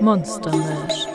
Monster 0.00 0.56
Mash. 0.56 1.06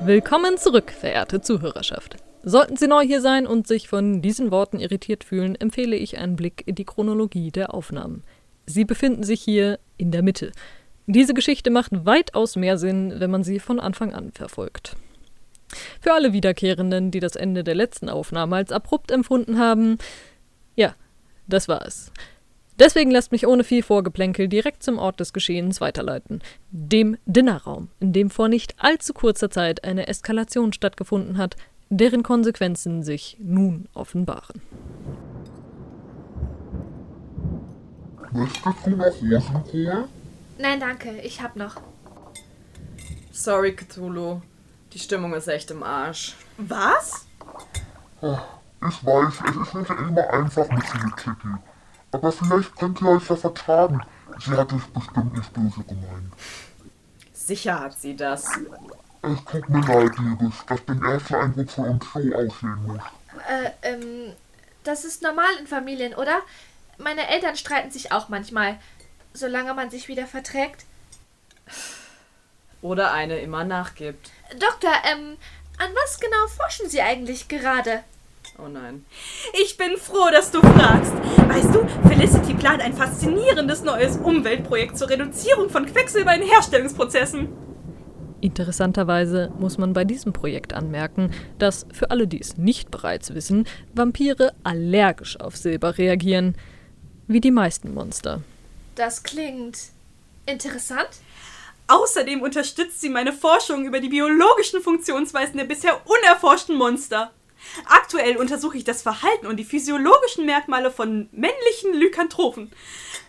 Willkommen 0.00 0.58
zurück, 0.58 0.90
verehrte 0.90 1.40
Zuhörerschaft. 1.40 2.16
Sollten 2.42 2.76
Sie 2.76 2.86
neu 2.86 3.02
hier 3.02 3.20
sein 3.20 3.46
und 3.46 3.66
sich 3.66 3.88
von 3.88 4.20
diesen 4.20 4.50
Worten 4.50 4.78
irritiert 4.78 5.24
fühlen, 5.24 5.54
empfehle 5.54 5.96
ich 5.96 6.18
einen 6.18 6.36
Blick 6.36 6.64
in 6.66 6.74
die 6.74 6.84
Chronologie 6.84 7.50
der 7.50 7.72
Aufnahmen. 7.72 8.24
Sie 8.66 8.84
befinden 8.84 9.22
sich 9.22 9.40
hier 9.40 9.78
in 9.96 10.10
der 10.10 10.22
Mitte. 10.22 10.52
Diese 11.06 11.34
Geschichte 11.34 11.70
macht 11.70 12.04
weitaus 12.04 12.56
mehr 12.56 12.78
Sinn, 12.78 13.14
wenn 13.18 13.30
man 13.30 13.42
sie 13.42 13.58
von 13.58 13.80
Anfang 13.80 14.12
an 14.12 14.32
verfolgt. 14.32 14.96
Für 16.00 16.12
alle 16.12 16.32
Wiederkehrenden, 16.32 17.10
die 17.10 17.20
das 17.20 17.36
Ende 17.36 17.64
der 17.64 17.74
letzten 17.74 18.08
Aufnahme 18.08 18.56
als 18.56 18.72
abrupt 18.72 19.10
empfunden 19.10 19.58
haben, 19.58 19.98
ja, 20.74 20.94
das 21.46 21.68
war 21.68 21.84
es. 21.86 22.12
Deswegen 22.78 23.10
lasst 23.10 23.32
mich 23.32 23.46
ohne 23.46 23.64
viel 23.64 23.82
Vorgeplänkel 23.82 24.48
direkt 24.48 24.82
zum 24.82 24.98
Ort 24.98 25.18
des 25.18 25.32
Geschehens 25.32 25.80
weiterleiten, 25.80 26.42
dem 26.70 27.16
Dinnerraum, 27.24 27.88
in 28.00 28.12
dem 28.12 28.28
vor 28.28 28.48
nicht 28.48 28.74
allzu 28.78 29.14
kurzer 29.14 29.50
Zeit 29.50 29.84
eine 29.84 30.08
Eskalation 30.08 30.74
stattgefunden 30.74 31.38
hat, 31.38 31.56
deren 31.88 32.22
Konsequenzen 32.22 33.02
sich 33.02 33.38
nun 33.40 33.88
offenbaren. 33.94 34.60
Möchtest 38.32 38.86
du 38.86 38.90
noch 38.90 39.06
Rosenkohl? 39.06 40.04
Nein, 40.58 40.80
danke, 40.80 41.18
ich 41.22 41.40
hab 41.42 41.56
noch. 41.56 41.76
Sorry, 43.32 43.74
Cthulhu. 43.74 44.42
Die 44.96 45.02
Stimmung 45.02 45.34
ist 45.34 45.46
echt 45.46 45.70
im 45.70 45.82
Arsch. 45.82 46.34
Was? 46.56 47.26
Ich 48.22 49.04
weiß, 49.04 49.34
es 49.50 49.68
ist 49.68 49.74
nicht 49.74 49.90
immer 49.90 50.30
einfach 50.30 50.70
mit 50.70 50.82
Felicity. 50.84 51.54
Aber 52.12 52.32
vielleicht 52.32 52.74
könnt 52.76 53.02
ihr 53.02 53.08
euch 53.08 53.28
ja 53.28 53.36
vertragen. 53.36 54.00
Sie 54.38 54.52
hat 54.52 54.72
es 54.72 54.86
bestimmt 54.86 55.34
nicht 55.34 55.52
böse 55.52 55.84
gemeint. 55.86 56.32
Sicher 57.34 57.78
hat 57.78 58.00
sie 58.00 58.16
das. 58.16 58.46
Es 59.20 59.44
tut 59.44 59.68
mir 59.68 59.82
leid, 59.82 60.16
Liebes, 60.16 60.64
dass 60.66 60.82
der 60.86 61.12
erste 61.12 61.40
Eindruck 61.40 61.70
von 61.70 61.88
uns 61.90 62.04
so 62.14 62.18
aussehen 62.18 62.86
muss. 62.86 63.02
Äh, 63.50 63.72
ähm, 63.82 64.32
das 64.82 65.04
ist 65.04 65.20
normal 65.20 65.58
in 65.60 65.66
Familien, 65.66 66.14
oder? 66.14 66.40
Meine 66.96 67.28
Eltern 67.28 67.56
streiten 67.56 67.90
sich 67.90 68.12
auch 68.12 68.30
manchmal. 68.30 68.78
Solange 69.34 69.74
man 69.74 69.90
sich 69.90 70.08
wieder 70.08 70.26
verträgt. 70.26 70.86
Oder 72.86 73.12
eine 73.12 73.40
immer 73.40 73.64
nachgibt. 73.64 74.30
Doktor, 74.52 74.92
ähm, 75.10 75.36
an 75.76 75.90
was 76.04 76.20
genau 76.20 76.46
forschen 76.56 76.88
Sie 76.88 77.00
eigentlich 77.00 77.48
gerade? 77.48 78.04
Oh 78.58 78.68
nein. 78.68 79.04
Ich 79.60 79.76
bin 79.76 79.96
froh, 79.96 80.30
dass 80.30 80.52
du 80.52 80.60
fragst. 80.60 81.12
Weißt 81.48 81.74
du, 81.74 81.84
Felicity 82.08 82.54
plant 82.54 82.80
ein 82.80 82.92
faszinierendes 82.92 83.82
neues 83.82 84.18
Umweltprojekt 84.18 84.96
zur 84.96 85.08
Reduzierung 85.08 85.68
von 85.68 85.84
Quecksilber 85.84 86.32
in 86.36 86.42
Herstellungsprozessen. 86.42 87.48
Interessanterweise 88.40 89.50
muss 89.58 89.78
man 89.78 89.92
bei 89.92 90.04
diesem 90.04 90.32
Projekt 90.32 90.72
anmerken, 90.72 91.32
dass, 91.58 91.88
für 91.92 92.12
alle, 92.12 92.28
die 92.28 92.40
es 92.40 92.56
nicht 92.56 92.92
bereits 92.92 93.34
wissen, 93.34 93.66
Vampire 93.94 94.54
allergisch 94.62 95.40
auf 95.40 95.56
Silber 95.56 95.98
reagieren. 95.98 96.56
Wie 97.26 97.40
die 97.40 97.50
meisten 97.50 97.92
Monster. 97.94 98.42
Das 98.94 99.24
klingt 99.24 99.76
interessant. 100.46 101.08
Außerdem 101.88 102.42
unterstützt 102.42 103.00
sie 103.00 103.08
meine 103.08 103.32
Forschung 103.32 103.84
über 103.84 104.00
die 104.00 104.08
biologischen 104.08 104.82
Funktionsweisen 104.82 105.56
der 105.56 105.64
bisher 105.64 106.00
unerforschten 106.06 106.76
Monster. 106.76 107.32
Aktuell 107.86 108.36
untersuche 108.36 108.78
ich 108.78 108.84
das 108.84 109.02
Verhalten 109.02 109.46
und 109.46 109.56
die 109.56 109.64
physiologischen 109.64 110.46
Merkmale 110.46 110.90
von 110.90 111.28
männlichen 111.32 111.94
Lykanthropen. 111.94 112.72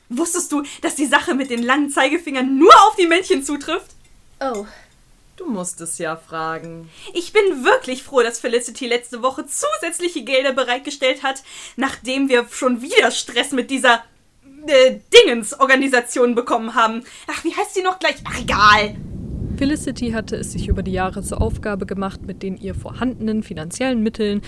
Wusstest 0.09 0.52
du, 0.52 0.64
dass 0.81 0.96
die 0.96 1.06
Sache 1.06 1.34
mit 1.34 1.50
den 1.50 1.64
langen 1.64 1.90
Zeigefingern 1.90 2.58
nur 2.58 2.74
auf 2.88 2.96
die 2.96 3.08
Männchen 3.08 3.44
zutrifft? 3.44 3.92
Oh, 4.40 4.66
Du 5.38 5.46
musst 5.46 5.81
es 5.81 6.00
ja 6.00 6.16
fragen. 6.16 6.90
Ich 7.14 7.31
bin 7.31 7.64
wirklich 7.64 8.02
froh, 8.02 8.24
dass 8.24 8.40
Felicity 8.40 8.88
letzte 8.88 9.22
Woche 9.22 9.46
zusätzliche 9.46 10.24
Gelder 10.24 10.52
bereitgestellt 10.52 11.22
hat, 11.22 11.44
nachdem 11.76 12.28
wir 12.28 12.48
schon 12.50 12.81
wieder 12.81 13.12
Stress 13.12 13.52
mit 13.52 13.70
dieser 13.70 14.04
äh, 14.70 15.00
Dingens-Organisation 15.14 16.36
bekommen 16.36 16.76
haben. 16.76 17.04
Ach, 17.28 17.44
wie 17.44 17.56
heißt 17.56 17.74
sie 17.74 17.84
noch 17.84 18.00
gleich? 18.00 18.16
Ach, 18.26 18.40
egal. 18.40 18.96
Felicity 19.58 20.12
hatte 20.12 20.36
es 20.36 20.52
sich 20.52 20.68
über 20.68 20.84
die 20.84 20.92
Jahre 20.92 21.24
zur 21.24 21.42
Aufgabe 21.42 21.86
gemacht, 21.86 22.22
mit 22.26 22.44
den 22.44 22.58
ihr 22.58 22.76
vorhandenen 22.76 23.42
finanziellen 23.42 24.04
Mitteln 24.04 24.42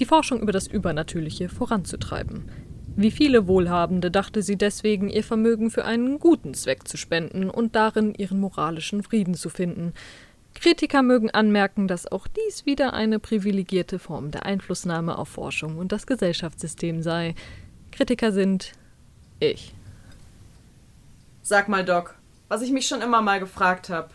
die 0.00 0.04
Forschung 0.04 0.40
über 0.40 0.52
das 0.52 0.66
Übernatürliche 0.66 1.48
voranzutreiben. 1.48 2.50
Wie 2.96 3.10
viele 3.10 3.46
Wohlhabende 3.46 4.10
dachte 4.10 4.42
sie 4.42 4.56
deswegen, 4.56 5.08
ihr 5.08 5.22
Vermögen 5.22 5.70
für 5.70 5.84
einen 5.84 6.18
guten 6.18 6.54
Zweck 6.54 6.88
zu 6.88 6.96
spenden 6.96 7.50
und 7.50 7.76
darin 7.76 8.14
ihren 8.14 8.40
moralischen 8.40 9.02
Frieden 9.02 9.34
zu 9.34 9.50
finden. 9.50 9.92
Kritiker 10.54 11.02
mögen 11.02 11.30
anmerken, 11.30 11.86
dass 11.86 12.10
auch 12.10 12.26
dies 12.26 12.64
wieder 12.64 12.94
eine 12.94 13.18
privilegierte 13.18 13.98
Form 13.98 14.30
der 14.30 14.46
Einflussnahme 14.46 15.18
auf 15.18 15.28
Forschung 15.28 15.76
und 15.76 15.92
das 15.92 16.06
Gesellschaftssystem 16.06 17.02
sei. 17.02 17.34
Kritiker 17.92 18.32
sind 18.32 18.72
ich. 19.40 19.74
Sag 21.42 21.68
mal, 21.68 21.84
Doc, 21.84 22.14
was 22.48 22.62
ich 22.62 22.70
mich 22.70 22.86
schon 22.88 23.02
immer 23.02 23.22
mal 23.22 23.40
gefragt 23.40 23.88
habe. 23.88 24.10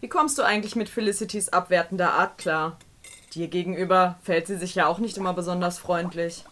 Wie 0.00 0.08
kommst 0.08 0.38
du 0.38 0.42
eigentlich 0.42 0.76
mit 0.76 0.88
Felicitys 0.88 1.48
abwertender 1.48 2.12
Art 2.12 2.38
klar? 2.38 2.78
Dir 3.34 3.48
gegenüber 3.48 4.18
fällt 4.22 4.46
sie 4.46 4.56
sich 4.56 4.74
ja 4.74 4.86
auch 4.86 4.98
nicht 4.98 5.16
immer 5.16 5.32
besonders 5.32 5.78
freundlich. 5.78 6.44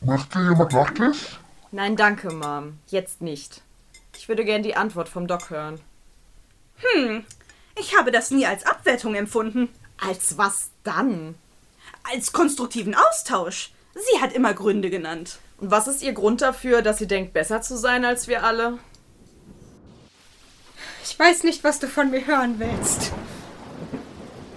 Möchte 0.00 0.38
jemand 0.40 0.72
Nachtisch? 0.72 1.38
Nein, 1.72 1.96
danke, 1.96 2.32
Mom. 2.32 2.78
Jetzt 2.88 3.20
nicht. 3.22 3.62
Ich 4.16 4.28
würde 4.28 4.44
gern 4.44 4.62
die 4.62 4.76
Antwort 4.76 5.08
vom 5.08 5.26
Doc 5.26 5.50
hören. 5.50 5.80
Ich 7.78 7.96
habe 7.98 8.10
das 8.10 8.30
nie 8.30 8.46
als 8.46 8.64
Abwertung 8.64 9.14
empfunden. 9.14 9.68
Als 9.98 10.38
was 10.38 10.70
dann? 10.84 11.34
Als 12.12 12.32
konstruktiven 12.32 12.94
Austausch. 12.94 13.72
Sie 13.94 14.20
hat 14.20 14.32
immer 14.32 14.54
Gründe 14.54 14.90
genannt. 14.90 15.38
Und 15.58 15.70
was 15.70 15.88
ist 15.88 16.02
ihr 16.02 16.12
Grund 16.12 16.42
dafür, 16.42 16.82
dass 16.82 16.98
sie 16.98 17.06
denkt, 17.06 17.32
besser 17.32 17.62
zu 17.62 17.76
sein 17.76 18.04
als 18.04 18.28
wir 18.28 18.44
alle? 18.44 18.78
Ich 21.04 21.18
weiß 21.18 21.44
nicht, 21.44 21.64
was 21.64 21.78
du 21.78 21.86
von 21.86 22.10
mir 22.10 22.26
hören 22.26 22.58
willst. 22.58 23.12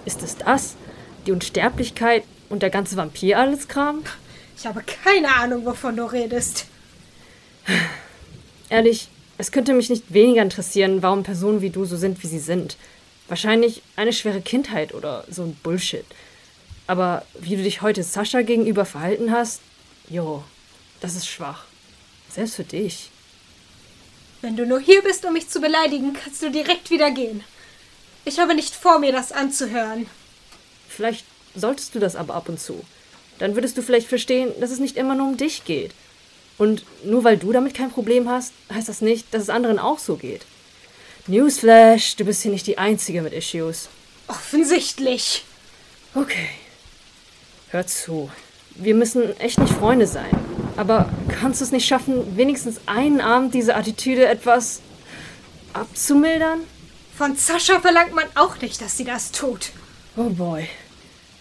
Ist 0.04 0.22
es 0.22 0.36
das? 0.36 0.74
Die 1.26 1.32
Unsterblichkeit 1.32 2.24
und 2.48 2.62
der 2.62 2.70
ganze 2.70 2.96
Vampir 2.96 3.38
alles 3.38 3.68
Kram? 3.68 4.02
Ich 4.56 4.66
habe 4.66 4.82
keine 4.82 5.34
Ahnung, 5.36 5.64
wovon 5.64 5.96
du 5.96 6.04
redest. 6.04 6.66
Ehrlich, 8.68 9.08
es 9.38 9.52
könnte 9.52 9.72
mich 9.72 9.88
nicht 9.88 10.12
weniger 10.12 10.42
interessieren, 10.42 11.02
warum 11.02 11.22
Personen 11.22 11.62
wie 11.62 11.70
du 11.70 11.86
so 11.86 11.96
sind, 11.96 12.22
wie 12.22 12.26
sie 12.26 12.38
sind. 12.38 12.76
Wahrscheinlich 13.28 13.82
eine 13.96 14.12
schwere 14.12 14.42
Kindheit 14.42 14.92
oder 14.92 15.24
so 15.30 15.44
ein 15.44 15.54
Bullshit. 15.62 16.04
Aber 16.86 17.24
wie 17.38 17.56
du 17.56 17.62
dich 17.62 17.80
heute 17.80 18.02
Sascha 18.02 18.42
gegenüber 18.42 18.84
verhalten 18.84 19.30
hast, 19.30 19.62
jo, 20.08 20.44
das 21.00 21.14
ist 21.14 21.26
schwach. 21.26 21.64
Selbst 22.32 22.56
für 22.56 22.64
dich. 22.64 23.10
Wenn 24.42 24.56
du 24.56 24.66
nur 24.66 24.80
hier 24.80 25.02
bist, 25.02 25.24
um 25.24 25.32
mich 25.32 25.48
zu 25.48 25.60
beleidigen, 25.60 26.14
kannst 26.14 26.42
du 26.42 26.50
direkt 26.50 26.90
wieder 26.90 27.10
gehen. 27.10 27.44
Ich 28.24 28.38
habe 28.38 28.54
nicht 28.54 28.74
vor, 28.74 28.98
mir 28.98 29.12
das 29.12 29.32
anzuhören. 29.32 30.06
Vielleicht 30.88 31.24
solltest 31.54 31.94
du 31.94 31.98
das 31.98 32.16
aber 32.16 32.34
ab 32.34 32.48
und 32.48 32.60
zu. 32.60 32.84
Dann 33.38 33.54
würdest 33.54 33.76
du 33.76 33.82
vielleicht 33.82 34.08
verstehen, 34.08 34.52
dass 34.60 34.70
es 34.70 34.78
nicht 34.78 34.96
immer 34.96 35.14
nur 35.14 35.28
um 35.28 35.36
dich 35.36 35.64
geht. 35.64 35.92
Und 36.58 36.84
nur 37.04 37.24
weil 37.24 37.38
du 37.38 37.52
damit 37.52 37.74
kein 37.74 37.90
Problem 37.90 38.28
hast, 38.28 38.52
heißt 38.72 38.88
das 38.88 39.00
nicht, 39.00 39.32
dass 39.32 39.42
es 39.42 39.50
anderen 39.50 39.78
auch 39.78 39.98
so 39.98 40.16
geht. 40.16 40.42
Newsflash, 41.26 42.16
du 42.16 42.24
bist 42.24 42.42
hier 42.42 42.50
nicht 42.50 42.66
die 42.66 42.78
Einzige 42.78 43.22
mit 43.22 43.32
Issues. 43.32 43.88
Offensichtlich. 44.26 45.44
Okay. 46.14 46.50
Hör 47.70 47.86
zu. 47.86 48.30
Wir 48.74 48.94
müssen 48.94 49.38
echt 49.38 49.58
nicht 49.58 49.72
Freunde 49.72 50.06
sein. 50.06 50.49
Aber 50.76 51.08
kannst 51.28 51.60
du 51.60 51.64
es 51.64 51.72
nicht 51.72 51.86
schaffen, 51.86 52.36
wenigstens 52.36 52.80
einen 52.86 53.20
Abend 53.20 53.54
diese 53.54 53.76
Attitüde 53.76 54.26
etwas 54.26 54.80
abzumildern? 55.72 56.60
Von 57.16 57.36
Sascha 57.36 57.80
verlangt 57.80 58.14
man 58.14 58.24
auch 58.34 58.60
nicht, 58.60 58.80
dass 58.80 58.96
sie 58.96 59.04
das 59.04 59.30
tut. 59.30 59.70
Oh 60.16 60.30
boy. 60.30 60.68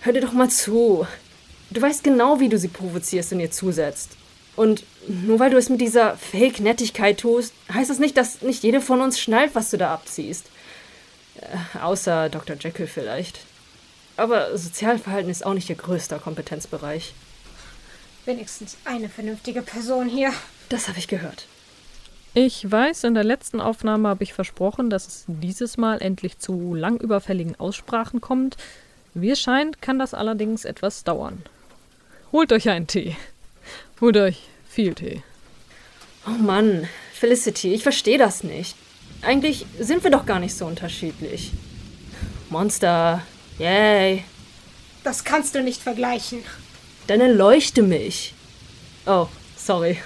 Hör 0.01 0.13
dir 0.13 0.21
doch 0.21 0.33
mal 0.33 0.49
zu. 0.49 1.07
Du 1.71 1.81
weißt 1.81 2.03
genau, 2.03 2.39
wie 2.39 2.49
du 2.49 2.57
sie 2.57 2.67
provozierst 2.67 3.31
und 3.31 3.39
ihr 3.39 3.51
zusetzt. 3.51 4.11
Und 4.55 4.83
nur 5.07 5.39
weil 5.39 5.51
du 5.51 5.57
es 5.57 5.69
mit 5.69 5.79
dieser 5.79 6.17
Fake-Nettigkeit 6.17 7.19
tust, 7.19 7.53
heißt 7.73 7.89
das 7.89 7.99
nicht, 7.99 8.17
dass 8.17 8.41
nicht 8.41 8.63
jede 8.63 8.81
von 8.81 8.99
uns 9.01 9.19
schnallt, 9.19 9.55
was 9.55 9.69
du 9.69 9.77
da 9.77 9.93
abziehst. 9.93 10.47
Äh, 11.39 11.77
außer 11.79 12.29
Dr. 12.29 12.57
Jekyll 12.59 12.87
vielleicht. 12.87 13.39
Aber 14.17 14.57
Sozialverhalten 14.57 15.31
ist 15.31 15.45
auch 15.45 15.53
nicht 15.53 15.69
ihr 15.69 15.77
größter 15.77 16.19
Kompetenzbereich. 16.19 17.13
Wenigstens 18.25 18.77
eine 18.85 19.09
vernünftige 19.09 19.61
Person 19.61 20.07
hier. 20.07 20.33
Das 20.69 20.87
habe 20.87 20.99
ich 20.99 21.07
gehört. 21.07 21.47
Ich 22.35 22.69
weiß, 22.69 23.05
in 23.05 23.15
der 23.15 23.23
letzten 23.23 23.59
Aufnahme 23.59 24.07
habe 24.07 24.23
ich 24.23 24.33
versprochen, 24.33 24.89
dass 24.89 25.07
es 25.07 25.25
dieses 25.27 25.77
Mal 25.77 26.01
endlich 26.01 26.37
zu 26.37 26.75
lang 26.75 27.01
überfälligen 27.01 27.59
Aussprachen 27.59 28.21
kommt. 28.21 28.55
Wie 29.15 29.31
es 29.31 29.41
scheint, 29.41 29.81
kann 29.81 29.97
das 29.97 30.13
allerdings 30.13 30.63
etwas 30.63 31.03
dauern. 31.03 31.43
Holt 32.31 32.53
euch 32.53 32.69
einen 32.69 32.85
Tee. 32.85 33.15
Holt 33.99 34.15
euch 34.15 34.43
viel 34.67 34.93
Tee. 34.93 35.23
Oh 36.27 36.41
Mann, 36.41 36.87
Felicity, 37.13 37.73
ich 37.73 37.81
verstehe 37.81 38.19
das 38.19 38.43
nicht. 38.43 38.75
Eigentlich 39.23 39.65
sind 39.79 40.03
wir 40.03 40.11
doch 40.11 40.25
gar 40.25 40.39
nicht 40.39 40.55
so 40.55 40.65
unterschiedlich. 40.65 41.51
Monster, 42.49 43.23
yay. 43.57 44.23
Das 45.03 45.23
kannst 45.23 45.55
du 45.55 45.63
nicht 45.63 45.81
vergleichen. 45.81 46.43
Dann 47.09 47.21
erleuchte 47.21 47.81
mich. 47.81 48.35
Oh, 49.07 49.27
sorry. 49.57 49.99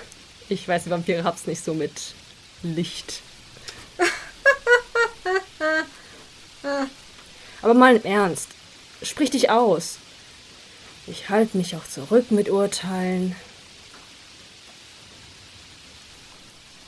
Ich 0.48 0.66
weiß, 0.66 0.90
Vampire 0.90 1.26
hab's 1.26 1.48
nicht 1.48 1.62
so 1.62 1.74
mit 1.74 1.92
Licht. 2.62 3.20
Aber 7.62 7.74
mal 7.74 7.98
im 7.98 8.06
Ernst. 8.06 8.48
Sprich 9.02 9.32
dich 9.32 9.50
aus. 9.50 9.98
Ich 11.06 11.28
halte 11.28 11.58
mich 11.58 11.76
auch 11.76 11.86
zurück 11.86 12.32
mit 12.32 12.50
Urteilen. 12.50 13.36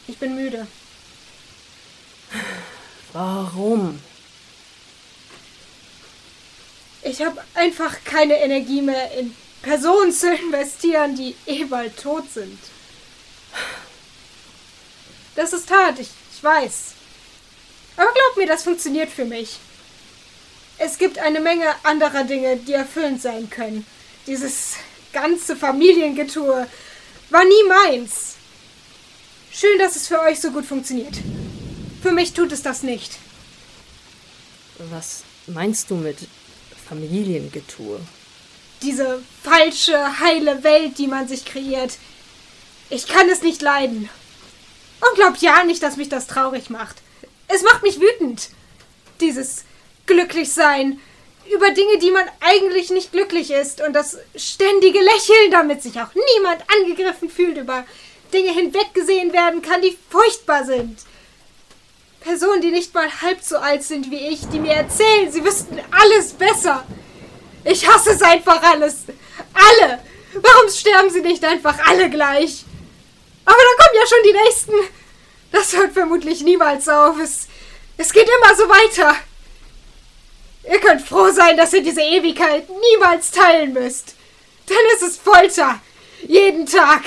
Ich 0.08 0.18
bin 0.18 0.38
müde. 0.38 0.66
Warum? 3.12 4.00
Ich 7.04 7.22
habe 7.22 7.44
einfach 7.54 7.98
keine 8.06 8.36
Energie 8.36 8.82
mehr 8.82 9.12
in 9.12 9.36
Personen 9.62 10.12
zu 10.12 10.34
investieren, 10.34 11.16
die 11.16 11.36
eh 11.46 11.64
bald 11.66 11.98
tot 11.98 12.32
sind. 12.32 12.60
Das 15.36 15.54
ist 15.54 15.70
hart, 15.72 16.00
ich, 16.00 16.10
ich 16.34 16.44
weiß. 16.44 16.94
Aber 17.98 18.12
glaub 18.12 18.38
mir, 18.38 18.48
das 18.48 18.64
funktioniert 18.64 19.10
für 19.10 19.26
mich. 19.26 19.58
Es 20.78 20.98
gibt 20.98 21.20
eine 21.20 21.40
Menge 21.40 21.74
anderer 21.84 22.24
Dinge, 22.24 22.58
die 22.58 22.74
erfüllend 22.74 23.22
sein 23.22 23.50
können. 23.50 23.86
Dieses 24.28 24.76
ganze 25.14 25.56
Familiengetue 25.56 26.68
war 27.30 27.44
nie 27.44 27.64
meins. 27.68 28.36
Schön, 29.52 29.80
dass 29.80 29.96
es 29.96 30.08
für 30.08 30.20
euch 30.20 30.42
so 30.42 30.52
gut 30.52 30.66
funktioniert. 30.66 31.16
Für 32.02 32.12
mich 32.12 32.34
tut 32.34 32.52
es 32.52 32.62
das 32.62 32.84
nicht. 32.84 33.18
Was 34.92 35.24
meinst 35.48 35.90
du 35.90 35.96
mit 35.96 36.18
Familiengetue? 36.88 38.02
Diese 38.86 39.20
falsche, 39.42 40.20
heile 40.20 40.64
Welt, 40.64 41.00
die 41.00 41.08
man 41.08 41.28
sich 41.28 41.44
kreiert. 41.44 41.98
Ich 42.92 43.08
kann 43.08 43.28
es 43.30 43.42
nicht 43.42 43.64
leiden. 43.64 44.10
Und 45.02 45.16
glaubt 45.16 45.42
ja 45.42 45.64
nicht, 45.64 45.82
dass 45.82 45.98
mich 45.98 46.08
das 46.08 46.28
traurig 46.28 46.70
macht. 46.70 46.98
Es 47.48 47.64
macht 47.64 47.82
mich 47.82 48.00
wütend. 48.00 48.50
Dieses 49.22 49.64
Glücklichsein 50.06 51.00
über 51.52 51.72
Dinge, 51.72 51.98
die 51.98 52.12
man 52.12 52.26
eigentlich 52.42 52.92
nicht 52.92 53.12
glücklich 53.12 53.50
ist 53.50 53.82
und 53.82 53.94
das 53.94 54.18
ständige 54.36 55.00
Lächeln, 55.00 55.50
damit 55.50 55.82
sich 55.82 56.00
auch 56.00 56.10
niemand 56.36 56.64
angegriffen 56.78 57.32
fühlt, 57.32 57.58
über 57.58 57.86
Dinge 58.34 58.52
hinweggesehen 58.52 59.34
werden 59.34 59.64
kann, 59.64 59.82
die 59.82 59.98
furchtbar 60.12 60.64
sind. 60.64 61.00
Personen, 62.22 62.62
die 62.62 62.72
nicht 62.72 62.94
mal 62.94 63.10
halb 63.22 63.42
so 63.42 63.58
alt 63.58 63.84
sind 63.84 64.12
wie 64.12 64.28
ich, 64.28 64.48
die 64.50 64.60
mir 64.60 64.74
erzählen, 64.74 65.32
sie 65.32 65.44
wüssten 65.44 65.80
alles 65.90 66.34
besser. 66.34 66.86
Ich 67.66 67.88
hasse 67.88 68.12
es 68.12 68.22
einfach 68.22 68.62
alles. 68.62 69.06
Alle. 69.54 70.00
Warum 70.34 70.70
sterben 70.70 71.10
sie 71.10 71.22
nicht 71.22 71.44
einfach 71.44 71.78
alle 71.88 72.10
gleich? 72.10 72.64
Aber 73.44 73.58
da 73.58 73.84
kommen 73.84 74.00
ja 74.00 74.08
schon 74.08 74.24
die 74.24 74.34
nächsten. 74.34 74.74
Das 75.52 75.76
hört 75.76 75.94
vermutlich 75.94 76.42
niemals 76.42 76.88
auf. 76.88 77.18
Es, 77.20 77.48
es 77.98 78.14
geht 78.14 78.28
immer 78.28 78.56
so 78.56 78.64
weiter. 78.70 79.16
Ihr 80.64 80.80
könnt 80.80 81.02
froh 81.02 81.32
sein, 81.32 81.58
dass 81.58 81.74
ihr 81.74 81.84
diese 81.84 82.02
Ewigkeit 82.02 82.68
niemals 82.70 83.32
teilen 83.32 83.74
müsst. 83.74 84.16
Denn 84.70 84.78
es 84.96 85.02
ist 85.02 85.22
Folter. 85.22 85.80
Jeden 86.28 86.66
Tag. 86.66 87.02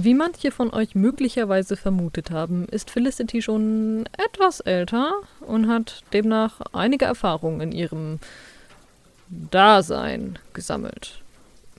Wie 0.00 0.14
manche 0.14 0.52
von 0.52 0.72
euch 0.72 0.94
möglicherweise 0.94 1.76
vermutet 1.76 2.30
haben, 2.30 2.66
ist 2.66 2.88
Felicity 2.88 3.42
schon 3.42 4.04
etwas 4.16 4.60
älter 4.60 5.10
und 5.40 5.66
hat 5.66 6.04
demnach 6.12 6.60
einige 6.72 7.04
Erfahrungen 7.04 7.60
in 7.60 7.72
ihrem 7.72 8.20
Dasein 9.28 10.38
gesammelt. 10.52 11.20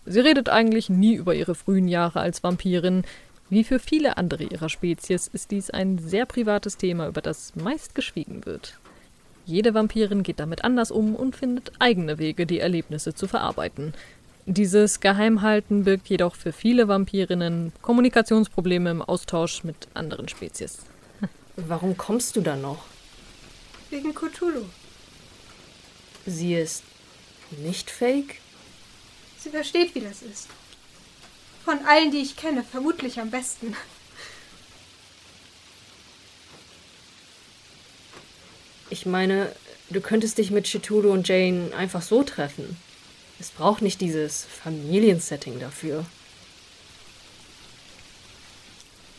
Sie 0.05 0.19
redet 0.19 0.49
eigentlich 0.49 0.89
nie 0.89 1.15
über 1.15 1.33
ihre 1.33 1.55
frühen 1.55 1.87
Jahre 1.87 2.19
als 2.19 2.43
Vampirin. 2.43 3.05
Wie 3.49 3.63
für 3.63 3.79
viele 3.79 4.17
andere 4.17 4.43
ihrer 4.43 4.67
Spezies 4.67 5.29
ist 5.29 5.51
dies 5.51 5.69
ein 5.69 5.97
sehr 5.97 6.25
privates 6.25 6.75
Thema, 6.75 7.07
über 7.07 7.21
das 7.21 7.55
meist 7.55 7.95
geschwiegen 7.95 8.45
wird. 8.45 8.77
Jede 9.45 9.73
Vampirin 9.73 10.23
geht 10.23 10.41
damit 10.41 10.65
anders 10.65 10.91
um 10.91 11.15
und 11.15 11.37
findet 11.37 11.71
eigene 11.79 12.17
Wege, 12.17 12.45
die 12.45 12.59
Erlebnisse 12.59 13.15
zu 13.15 13.29
verarbeiten. 13.29 13.93
Dieses 14.51 14.99
Geheimhalten 14.99 15.83
birgt 15.83 16.07
jedoch 16.09 16.33
für 16.33 16.51
viele 16.51 16.87
Vampirinnen 16.87 17.71
Kommunikationsprobleme 17.83 18.89
im 18.89 19.03
Austausch 19.03 19.63
mit 19.63 19.87
anderen 19.93 20.27
Spezies. 20.27 20.79
Warum 21.55 21.95
kommst 21.97 22.35
du 22.35 22.41
da 22.41 22.55
noch? 22.55 22.85
Wegen 23.91 24.15
Cthulhu. 24.15 24.65
Sie 26.25 26.55
ist 26.55 26.81
nicht 27.63 27.91
fake? 27.91 28.41
Sie 29.37 29.51
versteht, 29.51 29.93
wie 29.93 30.01
das 30.01 30.23
ist. 30.23 30.47
Von 31.63 31.85
allen, 31.85 32.09
die 32.09 32.17
ich 32.17 32.35
kenne, 32.35 32.63
vermutlich 32.63 33.19
am 33.19 33.29
besten. 33.29 33.75
Ich 38.89 39.05
meine, 39.05 39.55
du 39.91 40.01
könntest 40.01 40.39
dich 40.39 40.49
mit 40.49 40.65
Chitulu 40.65 41.11
und 41.11 41.27
Jane 41.27 41.71
einfach 41.77 42.01
so 42.01 42.23
treffen. 42.23 42.88
Es 43.39 43.51
braucht 43.51 43.81
nicht 43.81 44.01
dieses 44.01 44.45
Familiensetting 44.63 45.59
dafür. 45.59 46.05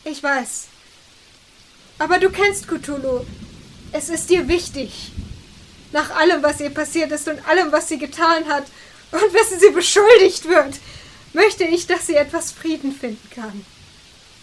Ich 0.05 0.23
weiß. 0.23 0.67
Aber 1.99 2.19
du 2.19 2.31
kennst 2.31 2.69
Cthulhu. 2.69 3.25
Es 3.93 4.09
ist 4.09 4.31
dir 4.31 4.47
wichtig. 4.49 5.13
Nach 5.93 6.11
allem, 6.11 6.43
was 6.43 6.61
ihr 6.61 6.71
passiert 6.71 7.11
ist 7.13 7.29
und 7.29 7.47
allem, 7.49 7.73
was 7.73 7.89
sie 7.89 7.99
getan 7.99 8.47
hat 8.47 8.65
und 9.11 9.35
wessen 9.35 9.59
sie 9.59 9.71
beschuldigt 9.71 10.47
wird, 10.47 10.77
möchte 11.33 11.65
ich, 11.65 11.87
dass 11.87 12.07
sie 12.07 12.15
etwas 12.15 12.53
Frieden 12.53 12.93
finden 12.93 13.29
kann. 13.35 13.65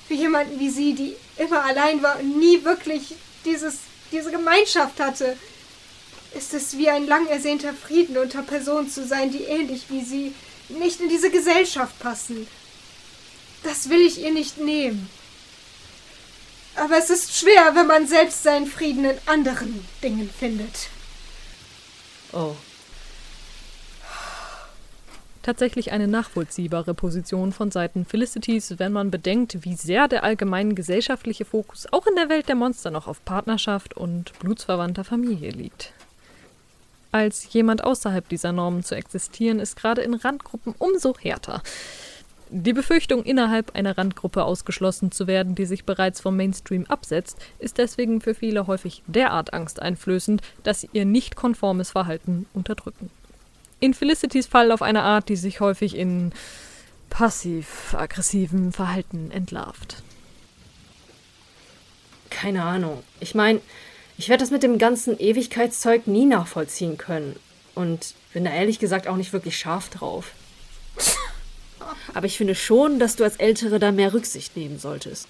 Für 0.07 0.13
jemanden 0.13 0.59
wie 0.59 0.69
sie, 0.69 0.93
die 0.93 1.15
immer 1.37 1.63
allein 1.63 2.01
war 2.01 2.19
und 2.19 2.37
nie 2.39 2.63
wirklich 2.63 3.15
dieses, 3.45 3.77
diese 4.11 4.31
Gemeinschaft 4.31 4.99
hatte, 4.99 5.37
ist 6.37 6.53
es 6.53 6.77
wie 6.77 6.89
ein 6.89 7.07
lang 7.07 7.27
ersehnter 7.27 7.73
Frieden 7.73 8.17
unter 8.17 8.43
Personen 8.43 8.89
zu 8.89 9.05
sein, 9.05 9.31
die 9.31 9.43
ähnlich 9.43 9.85
wie 9.89 10.03
sie 10.03 10.33
nicht 10.69 11.01
in 11.01 11.09
diese 11.09 11.31
Gesellschaft 11.31 11.97
passen. 11.99 12.47
Das 13.63 13.89
will 13.89 14.01
ich 14.01 14.21
ihr 14.21 14.31
nicht 14.31 14.57
nehmen. 14.59 15.09
Aber 16.75 16.97
es 16.97 17.09
ist 17.09 17.35
schwer, 17.35 17.71
wenn 17.73 17.87
man 17.87 18.07
selbst 18.07 18.43
seinen 18.43 18.67
Frieden 18.67 19.05
in 19.05 19.17
anderen 19.25 19.83
Dingen 20.03 20.29
findet. 20.29 20.89
Oh. 22.31 22.55
Tatsächlich 25.41 25.91
eine 25.91 26.07
nachvollziehbare 26.07 26.93
Position 26.93 27.53
von 27.53 27.71
Seiten 27.71 28.05
Felicities, 28.05 28.79
wenn 28.79 28.91
man 28.91 29.09
bedenkt, 29.09 29.63
wie 29.63 29.75
sehr 29.75 30.07
der 30.07 30.23
allgemeine 30.23 30.75
gesellschaftliche 30.75 31.45
Fokus 31.45 31.87
auch 31.91 32.05
in 32.05 32.15
der 32.15 32.29
Welt 32.29 32.49
der 32.49 32.55
Monster 32.55 32.91
noch 32.91 33.07
auf 33.07 33.23
Partnerschaft 33.23 33.95
und 33.95 34.37
blutsverwandter 34.39 35.05
Familie 35.05 35.51
liegt. 35.51 35.93
Als 37.11 37.51
jemand 37.53 37.83
außerhalb 37.83 38.27
dieser 38.27 38.51
Normen 38.51 38.83
zu 38.83 38.95
existieren, 38.95 39.59
ist 39.59 39.75
gerade 39.75 40.01
in 40.01 40.13
Randgruppen 40.13 40.75
umso 40.77 41.17
härter. 41.17 41.61
Die 42.49 42.73
Befürchtung, 42.73 43.23
innerhalb 43.23 43.75
einer 43.75 43.97
Randgruppe 43.97 44.43
ausgeschlossen 44.43 45.11
zu 45.11 45.27
werden, 45.27 45.53
die 45.55 45.65
sich 45.65 45.83
bereits 45.83 46.21
vom 46.21 46.37
Mainstream 46.37 46.85
absetzt, 46.85 47.37
ist 47.59 47.77
deswegen 47.77 48.21
für 48.21 48.33
viele 48.33 48.67
häufig 48.67 49.03
derart 49.07 49.53
angsteinflößend, 49.53 50.41
dass 50.63 50.81
sie 50.81 50.89
ihr 50.93 51.03
nicht 51.03 51.35
konformes 51.35 51.91
Verhalten 51.91 52.45
unterdrücken. 52.53 53.09
In 53.79 53.93
Felicities 53.93 54.47
Fall 54.47 54.71
auf 54.71 54.81
eine 54.81 55.03
Art, 55.03 55.27
die 55.29 55.35
sich 55.35 55.59
häufig 55.59 55.95
in 55.95 56.31
passiv-aggressivem 57.09 58.71
Verhalten 58.71 59.29
entlarvt. 59.31 60.03
Keine 62.29 62.63
Ahnung. 62.63 63.03
Ich 63.19 63.35
meine, 63.35 63.59
ich 64.17 64.29
werde 64.29 64.41
das 64.43 64.51
mit 64.51 64.63
dem 64.63 64.77
ganzen 64.77 65.19
Ewigkeitszeug 65.19 66.07
nie 66.07 66.25
nachvollziehen 66.25 66.97
können. 66.97 67.35
Und 67.75 68.15
bin 68.33 68.43
da 68.43 68.51
ehrlich 68.51 68.79
gesagt 68.79 69.07
auch 69.07 69.15
nicht 69.15 69.33
wirklich 69.33 69.57
scharf 69.57 69.89
drauf. 69.89 70.31
Aber 72.13 72.25
ich 72.25 72.37
finde 72.37 72.55
schon, 72.55 72.99
dass 72.99 73.15
du 73.15 73.23
als 73.23 73.37
Ältere 73.37 73.79
da 73.79 73.91
mehr 73.91 74.13
Rücksicht 74.13 74.57
nehmen 74.57 74.79
solltest. 74.79 75.27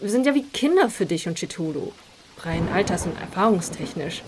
Wir 0.00 0.10
sind 0.10 0.26
ja 0.26 0.34
wie 0.34 0.42
Kinder 0.42 0.90
für 0.90 1.06
dich 1.06 1.26
und 1.26 1.38
Chitulu. 1.38 1.92
Rein 2.40 2.68
alters- 2.68 3.06
und 3.06 3.18
erfahrungstechnisch. 3.18 4.22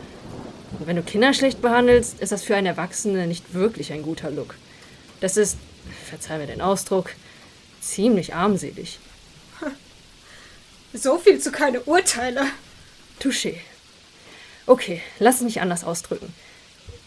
Und 0.79 0.87
wenn 0.87 0.97
du 0.97 1.03
Kinder 1.03 1.35
schlecht 1.35 1.61
behandelst, 1.61 2.21
ist 2.21 2.33
das 2.33 2.43
für 2.43 2.57
einen 2.57 2.67
Erwachsenen 2.67 3.29
nicht 3.29 3.53
wirklich 3.53 3.93
ein 3.93 4.03
guter 4.03 4.31
Look. 4.31 4.55
Das 5.21 5.37
ist, 5.37 5.59
verzeih 6.09 6.39
mir 6.39 6.47
den 6.47 6.63
Ausdruck, 6.63 7.11
ziemlich 7.81 8.35
armselig. 8.35 8.99
So 10.95 11.19
viel 11.19 11.39
zu 11.39 11.53
keine 11.53 11.81
Urteile. 11.83 12.47
Touché. 13.21 13.57
Okay, 14.69 15.01
lass 15.19 15.41
mich 15.41 15.63
anders 15.63 15.83
ausdrücken. 15.83 16.31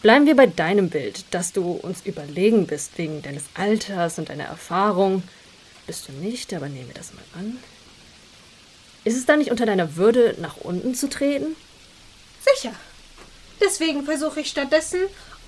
Bleiben 0.02 0.26
wir 0.26 0.34
bei 0.34 0.48
deinem 0.48 0.90
Bild, 0.90 1.24
dass 1.30 1.52
du 1.52 1.70
uns 1.70 2.04
überlegen 2.04 2.66
bist 2.66 2.98
wegen 2.98 3.22
deines 3.22 3.44
Alters 3.54 4.18
und 4.18 4.30
deiner 4.30 4.46
Erfahrung. 4.46 5.22
Bist 5.86 6.08
du 6.08 6.12
nicht, 6.12 6.52
aber 6.54 6.68
nehmen 6.68 6.88
wir 6.88 6.94
das 6.94 7.14
mal 7.14 7.22
an. 7.38 7.58
Ist 9.04 9.16
es 9.16 9.26
dann 9.26 9.38
nicht 9.38 9.52
unter 9.52 9.64
deiner 9.64 9.94
Würde, 9.94 10.34
nach 10.40 10.56
unten 10.56 10.96
zu 10.96 11.08
treten? 11.08 11.54
Sicher. 12.44 12.74
Deswegen 13.60 14.04
versuche 14.06 14.40
ich 14.40 14.50
stattdessen, 14.50 14.98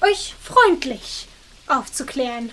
euch 0.01 0.37
freundlich 0.41 1.27
aufzuklären. 1.67 2.53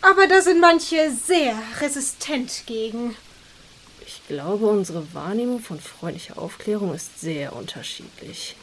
Aber 0.00 0.26
da 0.28 0.40
sind 0.40 0.60
manche 0.60 1.10
sehr 1.10 1.54
resistent 1.82 2.62
gegen. 2.64 3.16
Ich 4.06 4.20
glaube, 4.28 4.66
unsere 4.66 5.14
Wahrnehmung 5.14 5.60
von 5.60 5.80
freundlicher 5.80 6.38
Aufklärung 6.38 6.94
ist 6.94 7.20
sehr 7.20 7.54
unterschiedlich. 7.54 8.56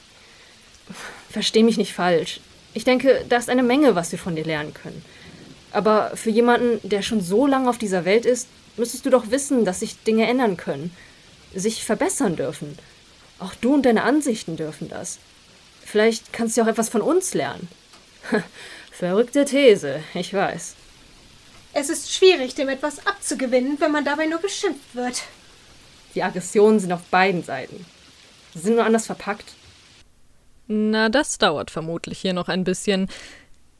Versteh 1.29 1.63
mich 1.63 1.77
nicht 1.77 1.93
falsch. 1.93 2.39
Ich 2.73 2.83
denke, 2.83 3.25
da 3.27 3.37
ist 3.37 3.49
eine 3.49 3.63
Menge, 3.63 3.95
was 3.95 4.11
wir 4.11 4.19
von 4.19 4.35
dir 4.35 4.45
lernen 4.45 4.73
können. 4.73 5.03
Aber 5.71 6.11
für 6.15 6.29
jemanden, 6.29 6.79
der 6.87 7.01
schon 7.01 7.21
so 7.21 7.47
lange 7.47 7.69
auf 7.69 7.77
dieser 7.77 8.05
Welt 8.05 8.25
ist, 8.25 8.47
müsstest 8.77 9.05
du 9.05 9.09
doch 9.09 9.31
wissen, 9.31 9.65
dass 9.65 9.79
sich 9.79 10.03
Dinge 10.03 10.27
ändern 10.27 10.57
können, 10.57 10.95
sich 11.53 11.83
verbessern 11.83 12.35
dürfen. 12.35 12.77
Auch 13.39 13.55
du 13.55 13.73
und 13.73 13.85
deine 13.85 14.03
Ansichten 14.03 14.57
dürfen 14.57 14.89
das. 14.89 15.19
Vielleicht 15.83 16.31
kannst 16.33 16.57
du 16.57 16.61
auch 16.61 16.67
etwas 16.67 16.89
von 16.89 17.01
uns 17.01 17.33
lernen. 17.33 17.67
Verrückte 18.91 19.45
These, 19.45 20.03
ich 20.13 20.33
weiß. 20.33 20.75
Es 21.73 21.89
ist 21.89 22.11
schwierig, 22.11 22.55
dem 22.55 22.69
etwas 22.69 23.05
abzugewinnen, 23.05 23.79
wenn 23.79 23.91
man 23.91 24.05
dabei 24.05 24.25
nur 24.25 24.39
beschimpft 24.39 24.95
wird. 24.95 25.23
Die 26.15 26.23
Aggressionen 26.23 26.79
sind 26.79 26.91
auf 26.91 27.03
beiden 27.03 27.43
Seiten. 27.43 27.85
Sie 28.53 28.59
sind 28.59 28.75
nur 28.75 28.85
anders 28.85 29.05
verpackt. 29.05 29.53
Na, 30.67 31.09
das 31.09 31.37
dauert 31.37 31.71
vermutlich 31.71 32.19
hier 32.19 32.33
noch 32.33 32.49
ein 32.49 32.63
bisschen. 32.63 33.07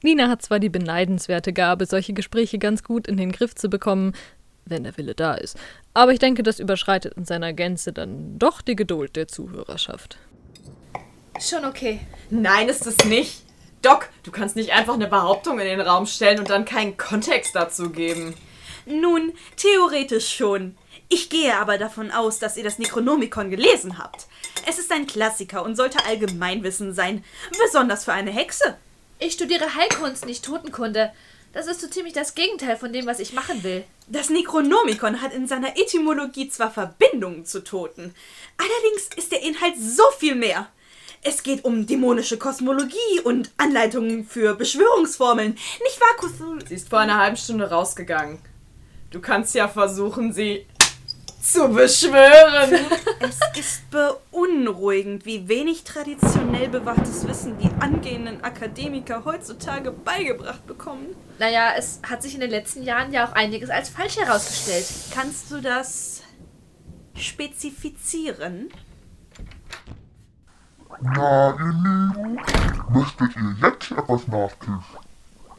Nina 0.01 0.29
hat 0.29 0.41
zwar 0.41 0.59
die 0.59 0.69
beneidenswerte 0.69 1.53
Gabe, 1.53 1.85
solche 1.85 2.13
Gespräche 2.13 2.57
ganz 2.57 2.83
gut 2.83 3.07
in 3.07 3.17
den 3.17 3.31
Griff 3.31 3.55
zu 3.55 3.69
bekommen, 3.69 4.13
wenn 4.65 4.83
der 4.83 4.97
Wille 4.97 5.15
da 5.15 5.33
ist, 5.35 5.57
aber 5.93 6.13
ich 6.13 6.19
denke, 6.19 6.43
das 6.43 6.59
überschreitet 6.59 7.13
in 7.15 7.25
seiner 7.25 7.53
Gänze 7.53 7.93
dann 7.93 8.37
doch 8.39 8.61
die 8.61 8.75
Geduld 8.75 9.15
der 9.15 9.27
Zuhörerschaft. 9.27 10.17
Schon 11.39 11.65
okay. 11.65 11.99
Nein, 12.29 12.69
ist 12.69 12.85
es 12.85 12.97
nicht. 13.05 13.43
Doc, 13.81 14.09
du 14.23 14.31
kannst 14.31 14.55
nicht 14.55 14.71
einfach 14.71 14.93
eine 14.93 15.07
Behauptung 15.07 15.59
in 15.59 15.65
den 15.65 15.81
Raum 15.81 16.05
stellen 16.05 16.39
und 16.39 16.49
dann 16.49 16.65
keinen 16.65 16.97
Kontext 16.97 17.55
dazu 17.55 17.89
geben. 17.89 18.35
Nun, 18.85 19.33
theoretisch 19.57 20.35
schon. 20.35 20.77
Ich 21.09 21.29
gehe 21.29 21.55
aber 21.57 21.77
davon 21.77 22.11
aus, 22.11 22.39
dass 22.39 22.57
ihr 22.57 22.63
das 22.63 22.79
Necronomicon 22.79 23.49
gelesen 23.49 23.97
habt. 23.97 24.27
Es 24.67 24.79
ist 24.79 24.91
ein 24.91 25.07
Klassiker 25.07 25.63
und 25.63 25.75
sollte 25.75 26.05
Allgemeinwissen 26.05 26.93
sein, 26.93 27.23
besonders 27.63 28.05
für 28.05 28.13
eine 28.13 28.31
Hexe. 28.31 28.77
Ich 29.19 29.33
studiere 29.33 29.75
Heilkunst, 29.75 30.25
nicht 30.25 30.45
Totenkunde. 30.45 31.11
Das 31.53 31.67
ist 31.67 31.81
so 31.81 31.87
ziemlich 31.87 32.13
das 32.13 32.33
Gegenteil 32.33 32.77
von 32.77 32.93
dem, 32.93 33.07
was 33.07 33.19
ich 33.19 33.33
machen 33.33 33.63
will. 33.63 33.83
Das 34.07 34.29
Necronomicon 34.29 35.21
hat 35.21 35.33
in 35.33 35.47
seiner 35.47 35.77
Etymologie 35.77 36.49
zwar 36.49 36.71
Verbindungen 36.71 37.45
zu 37.45 37.63
Toten, 37.63 38.15
allerdings 38.57 39.09
ist 39.17 39.31
der 39.31 39.41
Inhalt 39.41 39.75
so 39.77 40.03
viel 40.17 40.35
mehr. 40.35 40.69
Es 41.23 41.43
geht 41.43 41.63
um 41.65 41.85
dämonische 41.85 42.37
Kosmologie 42.37 43.19
und 43.23 43.51
Anleitungen 43.57 44.25
für 44.25 44.55
Beschwörungsformeln. 44.55 45.51
Nicht 45.51 46.01
wahr, 46.01 46.17
Cthulhu? 46.17 46.59
Sie 46.67 46.73
ist 46.73 46.89
vor 46.89 46.99
einer 46.99 47.19
halben 47.19 47.37
Stunde 47.37 47.69
rausgegangen. 47.69 48.39
Du 49.11 49.21
kannst 49.21 49.53
ja 49.53 49.67
versuchen, 49.67 50.33
sie 50.33 50.65
zu 51.39 51.67
beschwören. 51.69 52.79
Es 53.19 53.39
ist 53.55 53.81
beunruhigend, 53.91 55.27
wie 55.27 55.47
wenig 55.47 55.83
traditionell 55.83 56.69
bewachtes 56.69 57.27
Wissen 57.27 57.55
die 57.59 57.69
angehenden 57.79 58.43
Akademiker 58.43 59.23
heutzutage 59.23 59.91
beigebracht 59.91 60.65
bekommen. 60.65 61.15
Naja, 61.37 61.73
es 61.77 61.99
hat 62.01 62.23
sich 62.23 62.33
in 62.33 62.41
den 62.41 62.49
letzten 62.49 62.81
Jahren 62.81 63.13
ja 63.13 63.27
auch 63.27 63.33
einiges 63.33 63.69
als 63.69 63.89
falsch 63.89 64.17
herausgestellt. 64.17 64.87
Kannst 65.13 65.51
du 65.51 65.61
das 65.61 66.23
spezifizieren? 67.15 68.71
Na, 71.03 71.55
ihr 71.57 71.73
Lieben, 71.83 72.39
möchtet 72.89 73.35
ihr 73.35 73.55
jetzt 73.59 73.91
etwas 73.91 74.27
nachtisch? 74.27 74.85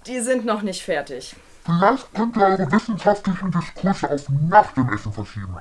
Die 0.06 0.20
sind 0.20 0.44
noch 0.44 0.62
nicht 0.62 0.82
fertig. 0.82 1.34
Vielleicht 1.64 2.14
könnt 2.14 2.36
ihr 2.36 2.44
eure 2.44 2.70
wissenschaftlichen 2.70 3.50
Diskurse 3.50 4.10
auf 4.10 4.28
nach 4.28 4.72
dem 4.72 4.92
Essen 4.92 5.12
verschieben. 5.12 5.56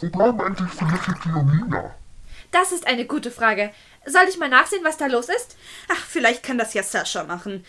Wo 0.00 0.08
bleiben 0.08 0.40
endlich 0.40 0.70
Felicity 0.70 1.28
und 1.34 1.54
Nina? 1.54 1.94
Das 2.50 2.72
ist 2.72 2.86
eine 2.86 3.04
gute 3.06 3.30
Frage. 3.30 3.72
Soll 4.06 4.24
ich 4.28 4.38
mal 4.38 4.48
nachsehen, 4.48 4.84
was 4.84 4.96
da 4.96 5.06
los 5.06 5.28
ist? 5.28 5.56
Ach, 5.90 6.04
vielleicht 6.06 6.42
kann 6.42 6.58
das 6.58 6.72
ja 6.72 6.82
Sascha 6.82 7.24
machen. 7.24 7.64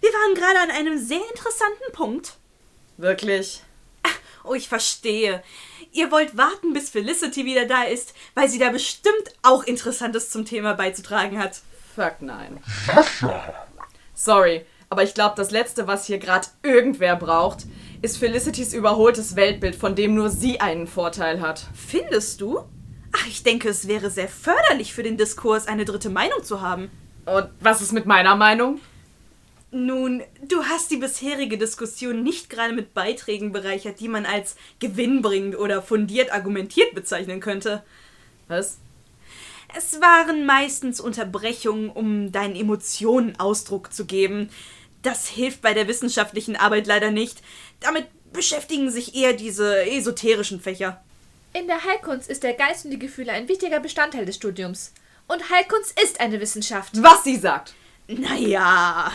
Wir 0.00 0.10
waren 0.10 0.34
gerade 0.34 0.60
an 0.60 0.70
einem 0.76 0.98
sehr 0.98 1.22
interessanten 1.30 1.92
Punkt. 1.92 2.34
Wirklich? 2.96 3.62
Oh, 4.46 4.54
ich 4.54 4.68
verstehe. 4.68 5.42
Ihr 5.92 6.10
wollt 6.10 6.36
warten, 6.36 6.72
bis 6.72 6.90
Felicity 6.90 7.44
wieder 7.44 7.66
da 7.66 7.84
ist, 7.84 8.14
weil 8.34 8.48
sie 8.48 8.58
da 8.58 8.70
bestimmt 8.70 9.14
auch 9.42 9.64
Interessantes 9.64 10.30
zum 10.30 10.44
Thema 10.44 10.74
beizutragen 10.74 11.38
hat. 11.38 11.60
Fuck 11.94 12.16
nein. 12.20 12.60
Sorry, 14.14 14.66
aber 14.88 15.02
ich 15.02 15.14
glaube, 15.14 15.34
das 15.36 15.50
Letzte, 15.50 15.86
was 15.86 16.06
hier 16.06 16.18
gerade 16.18 16.46
irgendwer 16.62 17.16
braucht, 17.16 17.64
ist 18.02 18.18
Felicitys 18.18 18.72
überholtes 18.72 19.36
Weltbild, 19.36 19.74
von 19.74 19.94
dem 19.94 20.14
nur 20.14 20.30
sie 20.30 20.60
einen 20.60 20.86
Vorteil 20.86 21.40
hat. 21.40 21.66
Findest 21.74 22.40
du? 22.40 22.60
Ach, 23.12 23.26
ich 23.26 23.42
denke, 23.42 23.68
es 23.68 23.88
wäre 23.88 24.10
sehr 24.10 24.28
förderlich 24.28 24.92
für 24.92 25.02
den 25.02 25.16
Diskurs, 25.16 25.66
eine 25.66 25.84
dritte 25.84 26.10
Meinung 26.10 26.42
zu 26.42 26.60
haben. 26.60 26.90
Und 27.24 27.48
was 27.60 27.80
ist 27.80 27.92
mit 27.92 28.06
meiner 28.06 28.36
Meinung? 28.36 28.80
Nun, 29.76 30.22
du 30.42 30.64
hast 30.64 30.90
die 30.90 30.96
bisherige 30.96 31.58
Diskussion 31.58 32.22
nicht 32.22 32.48
gerade 32.48 32.72
mit 32.72 32.94
Beiträgen 32.94 33.52
bereichert, 33.52 34.00
die 34.00 34.08
man 34.08 34.24
als 34.24 34.56
gewinnbringend 34.78 35.58
oder 35.58 35.82
fundiert 35.82 36.32
argumentiert 36.32 36.94
bezeichnen 36.94 37.40
könnte. 37.40 37.82
Was? 38.48 38.78
Es 39.76 40.00
waren 40.00 40.46
meistens 40.46 40.98
Unterbrechungen, 40.98 41.90
um 41.90 42.32
deinen 42.32 42.56
Emotionen 42.56 43.38
Ausdruck 43.38 43.92
zu 43.92 44.06
geben. 44.06 44.48
Das 45.02 45.28
hilft 45.28 45.60
bei 45.60 45.74
der 45.74 45.88
wissenschaftlichen 45.88 46.56
Arbeit 46.56 46.86
leider 46.86 47.10
nicht. 47.10 47.42
Damit 47.80 48.06
beschäftigen 48.32 48.90
sich 48.90 49.14
eher 49.14 49.34
diese 49.34 49.84
esoterischen 49.84 50.60
Fächer. 50.60 51.04
In 51.52 51.66
der 51.66 51.84
Heilkunst 51.84 52.30
ist 52.30 52.44
der 52.44 52.54
Geist 52.54 52.86
und 52.86 52.92
die 52.92 52.98
Gefühle 52.98 53.32
ein 53.32 53.48
wichtiger 53.48 53.80
Bestandteil 53.80 54.24
des 54.24 54.36
Studiums. 54.36 54.94
Und 55.28 55.50
Heilkunst 55.50 56.00
ist 56.00 56.18
eine 56.18 56.40
Wissenschaft. 56.40 56.92
Was 57.02 57.24
sie 57.24 57.36
sagt. 57.36 57.74
Naja. 58.08 59.12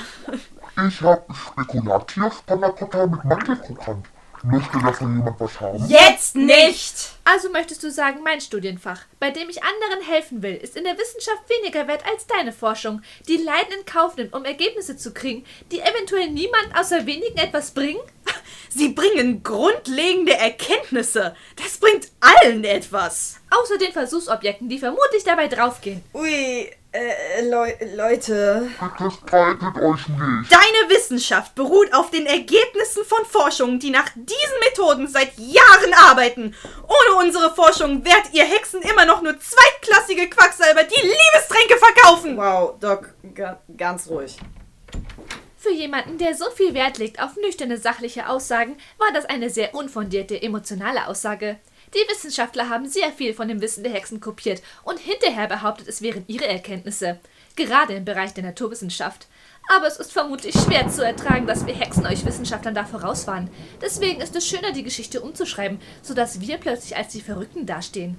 Ich 0.87 1.01
hab 1.01 1.27
Spekulatius 1.35 2.41
Panna 2.43 2.69
Cotta 2.69 3.05
mit 3.05 3.23
Mantelkrokant. 3.23 4.07
Möchte 4.43 4.79
davon 4.79 5.17
jemand 5.17 5.39
was 5.39 5.59
haben? 5.59 5.85
Jetzt 5.87 6.35
nicht! 6.35 7.11
Also 7.23 7.51
möchtest 7.51 7.83
du 7.83 7.91
sagen, 7.91 8.23
mein 8.23 8.41
Studienfach, 8.41 9.01
bei 9.19 9.29
dem 9.29 9.49
ich 9.49 9.61
anderen 9.61 10.01
helfen 10.03 10.41
will, 10.41 10.55
ist 10.55 10.75
in 10.75 10.83
der 10.83 10.97
Wissenschaft 10.97 11.43
weniger 11.47 11.87
wert 11.87 12.03
als 12.11 12.25
deine 12.25 12.51
Forschung, 12.51 13.03
die 13.27 13.37
Leiden 13.37 13.73
in 13.79 13.85
Kauf 13.85 14.15
nimmt, 14.17 14.33
um 14.33 14.43
Ergebnisse 14.43 14.97
zu 14.97 15.13
kriegen, 15.13 15.45
die 15.71 15.81
eventuell 15.81 16.31
niemand 16.31 16.75
außer 16.75 17.05
wenigen 17.05 17.37
etwas 17.37 17.71
bringen? 17.71 18.01
Sie 18.69 18.89
bringen 18.89 19.43
grundlegende 19.43 20.33
Erkenntnisse. 20.33 21.35
Das 21.57 21.77
bringt 21.77 22.07
allen 22.21 22.63
etwas. 22.63 23.39
Außer 23.51 23.77
den 23.77 23.91
Versuchsobjekten, 23.91 24.69
die 24.69 24.79
vermutlich 24.79 25.23
dabei 25.23 25.47
draufgehen. 25.49 26.03
Ui, 26.13 26.71
äh, 26.93 27.49
Leu 27.49 27.71
Leute. 27.95 28.69
Bitte 28.79 29.11
streitet 29.11 29.75
euch 29.77 30.07
nicht. 30.07 30.51
Deine 30.51 30.89
Wissenschaft 30.89 31.55
beruht 31.55 31.93
auf 31.93 32.11
den 32.11 32.25
Ergebnissen 32.25 33.05
von 33.05 33.25
Forschungen, 33.25 33.79
die 33.79 33.89
nach 33.89 34.09
diesen 34.15 34.59
Methoden 34.59 35.07
seit 35.07 35.37
Jahren 35.37 35.93
arbeiten. 36.09 36.55
Ohne 36.83 37.25
unsere 37.25 37.53
Forschung 37.55 38.03
wärt 38.03 38.33
ihr 38.33 38.43
Hexen 38.43 38.81
immer 38.81 39.05
noch 39.05 39.21
nur 39.21 39.35
zweitklassige 39.39 40.29
Quacksalber, 40.29 40.83
die 40.83 41.01
Liebestränke 41.01 41.77
verkaufen. 41.77 42.37
Wow, 42.37 42.77
Doc, 42.79 43.13
ga 43.33 43.59
ganz 43.77 44.07
ruhig. 44.07 44.37
Für 45.55 45.71
jemanden, 45.71 46.17
der 46.17 46.35
so 46.35 46.49
viel 46.49 46.73
Wert 46.73 46.97
legt 46.97 47.21
auf 47.21 47.35
nüchterne 47.35 47.77
sachliche 47.77 48.27
Aussagen, 48.27 48.77
war 48.97 49.13
das 49.13 49.25
eine 49.25 49.49
sehr 49.51 49.75
unfundierte 49.75 50.41
emotionale 50.41 51.07
Aussage. 51.07 51.59
Die 51.93 52.09
Wissenschaftler 52.09 52.69
haben 52.69 52.87
sehr 52.87 53.11
viel 53.11 53.33
von 53.33 53.49
dem 53.49 53.59
Wissen 53.59 53.83
der 53.83 53.91
Hexen 53.91 54.21
kopiert 54.21 54.61
und 54.83 54.97
hinterher 54.97 55.47
behauptet, 55.47 55.89
es 55.89 56.01
wären 56.01 56.23
ihre 56.27 56.47
Erkenntnisse. 56.47 57.19
Gerade 57.57 57.93
im 57.93 58.05
Bereich 58.05 58.33
der 58.33 58.45
Naturwissenschaft. 58.45 59.27
Aber 59.67 59.87
es 59.87 59.97
ist 59.97 60.13
vermutlich 60.13 60.55
schwer 60.55 60.87
zu 60.87 61.05
ertragen, 61.05 61.47
dass 61.47 61.65
wir 61.65 61.75
Hexen 61.75 62.05
euch 62.05 62.25
Wissenschaftlern 62.25 62.75
da 62.75 62.85
voraus 62.85 63.27
waren. 63.27 63.49
Deswegen 63.81 64.21
ist 64.21 64.35
es 64.35 64.47
schöner, 64.47 64.71
die 64.71 64.83
Geschichte 64.83 65.21
umzuschreiben, 65.21 65.79
sodass 66.01 66.39
wir 66.39 66.57
plötzlich 66.57 66.95
als 66.95 67.11
die 67.11 67.21
Verrückten 67.21 67.65
dastehen. 67.65 68.17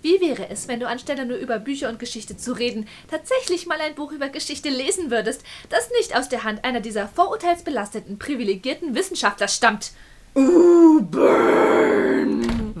Wie 0.00 0.20
wäre 0.20 0.48
es, 0.48 0.68
wenn 0.68 0.80
du 0.80 0.88
anstelle 0.88 1.26
nur 1.26 1.38
über 1.38 1.58
Bücher 1.58 1.88
und 1.88 1.98
Geschichte 1.98 2.36
zu 2.36 2.52
reden, 2.52 2.88
tatsächlich 3.08 3.66
mal 3.66 3.80
ein 3.80 3.94
Buch 3.94 4.12
über 4.12 4.28
Geschichte 4.28 4.68
lesen 4.68 5.10
würdest, 5.10 5.42
das 5.70 5.90
nicht 5.90 6.16
aus 6.16 6.28
der 6.28 6.44
Hand 6.44 6.64
einer 6.64 6.80
dieser 6.80 7.08
vorurteilsbelasteten, 7.08 8.18
privilegierten 8.18 8.94
Wissenschaftler 8.94 9.48
stammt? 9.48 9.92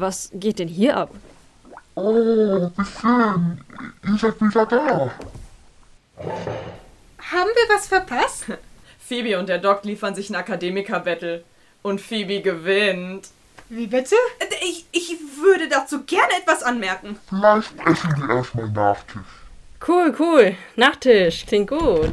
Was 0.02 0.30
geht 0.34 0.58
denn 0.58 0.66
hier 0.66 0.96
ab? 0.96 1.10
Oh, 1.94 2.12
wie 2.76 2.84
schön. 3.00 3.60
Ihr 4.04 4.18
seid 4.18 4.40
wieder 4.40 4.66
da. 4.66 5.12
Haben 6.16 7.50
wir 7.54 7.74
was 7.76 7.86
verpasst? 7.86 8.46
Phoebe 8.98 9.38
und 9.38 9.48
der 9.48 9.58
Doc 9.58 9.84
liefern 9.84 10.16
sich 10.16 10.28
ein 10.28 10.34
Akademiker-Battle. 10.34 11.44
Und 11.82 12.00
Phoebe 12.00 12.40
gewinnt. 12.40 13.28
Wie 13.68 13.86
bitte? 13.86 14.16
Äh, 14.40 14.46
Ich, 14.64 14.86
ich 14.90 15.16
würde 15.40 15.68
dazu 15.68 16.02
gerne 16.02 16.32
etwas 16.36 16.64
anmerken. 16.64 17.16
Vielleicht 17.28 17.72
essen 17.86 18.14
wir 18.16 18.34
erstmal 18.34 18.70
Nachtisch. 18.70 19.22
Cool, 19.86 20.16
cool. 20.18 20.56
Nachtisch. 20.74 21.46
Klingt 21.46 21.68
gut. 21.70 22.10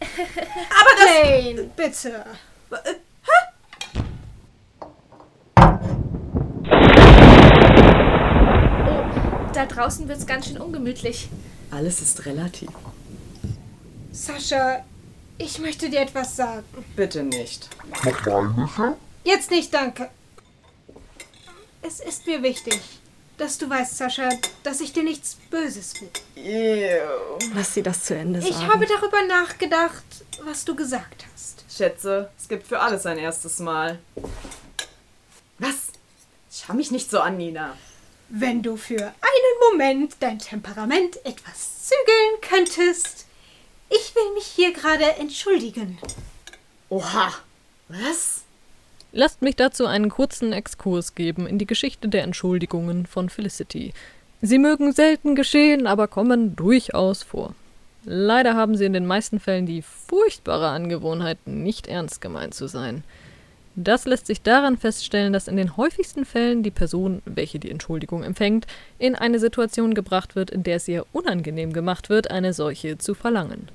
Aber 0.00 0.92
das. 0.96 1.28
Jane, 1.30 1.70
bitte. 1.76 2.24
Da 9.58 9.66
draußen 9.66 10.06
wird's 10.06 10.24
ganz 10.24 10.46
schön 10.46 10.58
ungemütlich. 10.58 11.28
Alles 11.72 12.00
ist 12.00 12.26
relativ. 12.26 12.68
Sascha, 14.12 14.84
ich 15.36 15.58
möchte 15.58 15.90
dir 15.90 16.02
etwas 16.02 16.36
sagen. 16.36 16.62
Bitte 16.94 17.24
nicht. 17.24 17.68
Jetzt 19.24 19.50
nicht, 19.50 19.74
danke. 19.74 20.10
Es 21.82 21.98
ist 21.98 22.24
mir 22.28 22.40
wichtig, 22.44 22.80
dass 23.36 23.58
du 23.58 23.68
weißt, 23.68 23.96
Sascha, 23.96 24.28
dass 24.62 24.80
ich 24.80 24.92
dir 24.92 25.02
nichts 25.02 25.36
Böses 25.50 25.92
will. 26.00 26.10
Ew. 26.36 27.38
Lass 27.52 27.74
sie 27.74 27.82
das 27.82 28.04
zu 28.04 28.14
Ende 28.14 28.40
sagen. 28.40 28.54
Ich 28.54 28.64
habe 28.64 28.86
darüber 28.86 29.24
nachgedacht, 29.26 30.04
was 30.44 30.64
du 30.64 30.76
gesagt 30.76 31.24
hast. 31.34 31.64
Schätze, 31.68 32.30
es 32.38 32.46
gibt 32.46 32.64
für 32.64 32.78
alles 32.78 33.06
ein 33.06 33.18
erstes 33.18 33.58
Mal. 33.58 33.98
Was? 35.58 35.88
Schau 36.48 36.74
mich 36.74 36.92
nicht 36.92 37.10
so 37.10 37.18
an, 37.18 37.38
Nina. 37.38 37.76
Wenn 38.30 38.62
du 38.62 38.76
für 38.76 39.14
Moment 39.70 40.16
dein 40.20 40.38
Temperament 40.38 41.16
etwas 41.24 41.88
zügeln 41.88 42.40
könntest. 42.40 43.26
Ich 43.90 44.14
will 44.14 44.34
mich 44.34 44.44
hier 44.44 44.72
gerade 44.72 45.16
entschuldigen. 45.18 45.98
Oha. 46.88 47.32
Was? 47.88 48.44
Lasst 49.12 49.40
mich 49.40 49.56
dazu 49.56 49.86
einen 49.86 50.10
kurzen 50.10 50.52
Exkurs 50.52 51.14
geben 51.14 51.46
in 51.46 51.58
die 51.58 51.66
Geschichte 51.66 52.08
der 52.08 52.24
Entschuldigungen 52.24 53.06
von 53.06 53.30
Felicity. 53.30 53.94
Sie 54.42 54.58
mögen 54.58 54.92
selten 54.92 55.34
geschehen, 55.34 55.86
aber 55.86 56.06
kommen 56.06 56.54
durchaus 56.54 57.22
vor. 57.22 57.54
Leider 58.04 58.54
haben 58.54 58.76
sie 58.76 58.84
in 58.84 58.92
den 58.92 59.06
meisten 59.06 59.40
Fällen 59.40 59.66
die 59.66 59.82
furchtbare 59.82 60.68
Angewohnheit, 60.68 61.38
nicht 61.46 61.86
ernst 61.86 62.20
gemeint 62.20 62.54
zu 62.54 62.68
sein. 62.68 63.02
Das 63.80 64.06
lässt 64.06 64.26
sich 64.26 64.42
daran 64.42 64.76
feststellen, 64.76 65.32
dass 65.32 65.46
in 65.46 65.56
den 65.56 65.76
häufigsten 65.76 66.24
Fällen 66.24 66.64
die 66.64 66.72
Person, 66.72 67.22
welche 67.24 67.60
die 67.60 67.70
Entschuldigung 67.70 68.24
empfängt, 68.24 68.66
in 68.98 69.14
eine 69.14 69.38
Situation 69.38 69.94
gebracht 69.94 70.34
wird, 70.34 70.50
in 70.50 70.64
der 70.64 70.76
es 70.76 70.88
ihr 70.88 71.06
unangenehm 71.12 71.72
gemacht 71.72 72.08
wird, 72.10 72.28
eine 72.28 72.52
solche 72.52 72.98
zu 72.98 73.14
verlangen. 73.14 73.68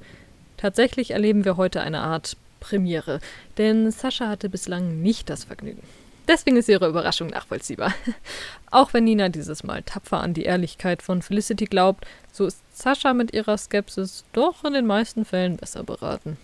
Tatsächlich 0.57 1.11
erleben 1.11 1.45
wir 1.45 1.55
heute 1.55 1.79
eine 1.79 2.01
Art 2.01 2.35
Premiere, 2.59 3.21
denn 3.57 3.91
Sascha 3.91 4.27
hatte 4.27 4.49
bislang 4.49 5.01
nicht 5.01 5.29
das 5.29 5.45
Vergnügen. 5.45 5.83
Deswegen 6.27 6.57
ist 6.57 6.67
ihre 6.67 6.89
Überraschung 6.89 7.29
nachvollziehbar. 7.29 7.93
Auch 8.71 8.93
wenn 8.93 9.05
Nina 9.05 9.29
dieses 9.29 9.63
Mal 9.63 9.83
tapfer 9.83 10.19
an 10.19 10.33
die 10.33 10.43
Ehrlichkeit 10.43 11.01
von 11.01 11.21
Felicity 11.21 11.63
glaubt, 11.63 12.05
so 12.33 12.45
ist 12.45 12.59
Sascha 12.73 13.13
mit 13.13 13.33
ihrer 13.33 13.57
Skepsis 13.57 14.25
doch 14.33 14.65
in 14.65 14.73
den 14.73 14.85
meisten 14.85 15.23
Fällen 15.23 15.55
besser 15.55 15.83
beraten. 15.83 16.35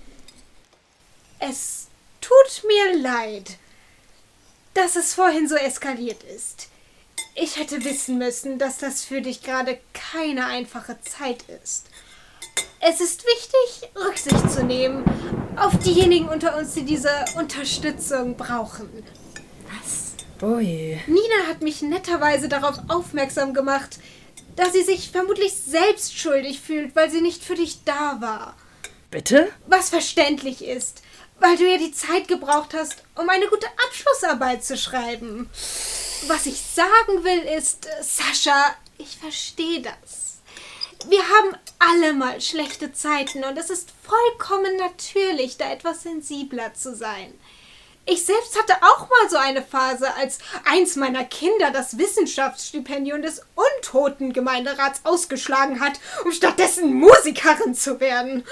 Es 1.39 1.88
tut 2.21 2.63
mir 2.67 3.01
leid, 3.01 3.57
dass 4.73 4.95
es 4.95 5.13
vorhin 5.13 5.47
so 5.47 5.55
eskaliert 5.55 6.23
ist. 6.23 6.69
Ich 7.35 7.57
hätte 7.57 7.83
wissen 7.83 8.17
müssen, 8.17 8.59
dass 8.59 8.77
das 8.77 9.03
für 9.03 9.21
dich 9.21 9.43
gerade 9.43 9.79
keine 9.93 10.45
einfache 10.45 10.99
Zeit 11.01 11.43
ist. 11.63 11.87
Es 12.79 13.01
ist 13.01 13.25
wichtig, 13.25 13.89
Rücksicht 13.95 14.51
zu 14.51 14.63
nehmen 14.63 15.03
auf 15.57 15.77
diejenigen 15.79 16.29
unter 16.29 16.57
uns, 16.57 16.73
die 16.73 16.85
diese 16.85 17.25
Unterstützung 17.35 18.37
brauchen. 18.37 18.89
Oh 20.41 20.59
je. 20.59 20.97
Nina 21.07 21.47
hat 21.49 21.61
mich 21.61 21.81
netterweise 21.81 22.47
darauf 22.47 22.77
aufmerksam 22.87 23.53
gemacht, 23.53 23.99
dass 24.55 24.71
sie 24.71 24.83
sich 24.83 25.11
vermutlich 25.11 25.53
selbst 25.53 26.17
schuldig 26.17 26.61
fühlt, 26.61 26.95
weil 26.95 27.09
sie 27.09 27.21
nicht 27.21 27.43
für 27.43 27.55
dich 27.55 27.83
da 27.83 28.17
war. 28.21 28.55
Bitte? 29.11 29.49
Was 29.67 29.89
verständlich 29.89 30.63
ist, 30.63 31.01
weil 31.39 31.57
du 31.57 31.69
ja 31.69 31.77
die 31.77 31.91
Zeit 31.91 32.27
gebraucht 32.27 32.73
hast, 32.73 33.03
um 33.15 33.29
eine 33.29 33.47
gute 33.47 33.67
Abschlussarbeit 33.87 34.63
zu 34.63 34.77
schreiben. 34.77 35.49
Was 36.27 36.45
ich 36.45 36.61
sagen 36.61 37.23
will 37.23 37.57
ist, 37.57 37.85
äh, 37.85 38.03
Sascha, 38.03 38.75
ich 38.97 39.17
verstehe 39.17 39.81
das. 39.81 40.39
Wir 41.07 41.23
haben 41.23 41.55
alle 41.79 42.13
mal 42.13 42.41
schlechte 42.41 42.91
Zeiten 42.91 43.45
und 43.45 43.57
es 43.57 43.69
ist 43.69 43.89
vollkommen 44.03 44.75
natürlich, 44.77 45.57
da 45.57 45.71
etwas 45.71 46.03
sensibler 46.03 46.73
zu 46.73 46.93
sein. 46.93 47.33
Ich 48.05 48.25
selbst 48.25 48.57
hatte 48.57 48.73
auch 48.81 49.07
mal 49.07 49.29
so 49.29 49.37
eine 49.37 49.61
Phase, 49.61 50.13
als 50.15 50.39
eins 50.65 50.95
meiner 50.95 51.23
Kinder 51.23 51.69
das 51.71 51.97
Wissenschaftsstipendium 51.97 53.21
des 53.21 53.43
Untoten-Gemeinderats 53.55 55.01
ausgeschlagen 55.03 55.79
hat, 55.79 55.99
um 56.25 56.31
stattdessen 56.31 56.93
Musikerin 56.95 57.75
zu 57.75 57.99
werden. 57.99 58.45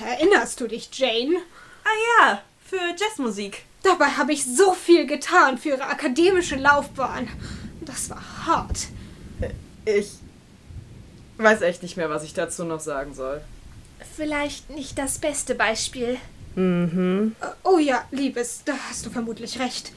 Erinnerst 0.00 0.60
du 0.60 0.66
dich, 0.66 0.88
Jane? 0.92 1.42
Ah 1.84 2.20
ja, 2.20 2.42
für 2.64 2.80
Jazzmusik. 2.96 3.64
Dabei 3.82 4.06
habe 4.06 4.32
ich 4.32 4.44
so 4.44 4.72
viel 4.72 5.06
getan 5.06 5.58
für 5.58 5.70
ihre 5.70 5.86
akademische 5.86 6.56
Laufbahn. 6.56 7.28
Das 7.80 8.10
war 8.10 8.22
hart. 8.46 8.88
Ich 9.84 10.12
weiß 11.38 11.62
echt 11.62 11.82
nicht 11.82 11.96
mehr, 11.96 12.08
was 12.08 12.22
ich 12.22 12.34
dazu 12.34 12.64
noch 12.64 12.80
sagen 12.80 13.14
soll. 13.14 13.42
Vielleicht 14.16 14.70
nicht 14.70 14.98
das 14.98 15.18
beste 15.18 15.54
Beispiel. 15.54 16.18
Mhm. 16.54 17.34
Oh 17.64 17.78
ja, 17.78 18.04
Liebes, 18.10 18.62
da 18.64 18.74
hast 18.88 19.06
du 19.06 19.10
vermutlich 19.10 19.58
recht. 19.58 19.92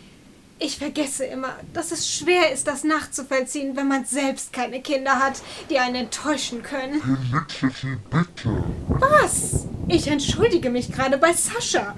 Ich 0.58 0.78
vergesse 0.78 1.26
immer, 1.26 1.54
dass 1.74 1.92
es 1.92 2.10
schwer 2.10 2.52
ist, 2.54 2.66
das 2.68 2.86
nachzuvollziehen, 2.86 3.76
wenn 3.76 3.90
man 3.90 4.06
selbst 4.06 4.54
keine 4.54 4.82
Kinder 4.82 5.20
hat, 5.20 5.42
die 5.70 5.80
einen 5.80 5.96
enttäuschen 5.96 6.64
können. 6.64 7.02
Felicity, 7.02 7.98
bitte. 8.10 8.64
Was? 8.88 9.66
Ich 9.90 10.08
entschuldige 10.08 10.70
mich 10.70 10.92
gerade 10.92 11.18
bei 11.18 11.34
Sascha. 11.34 11.96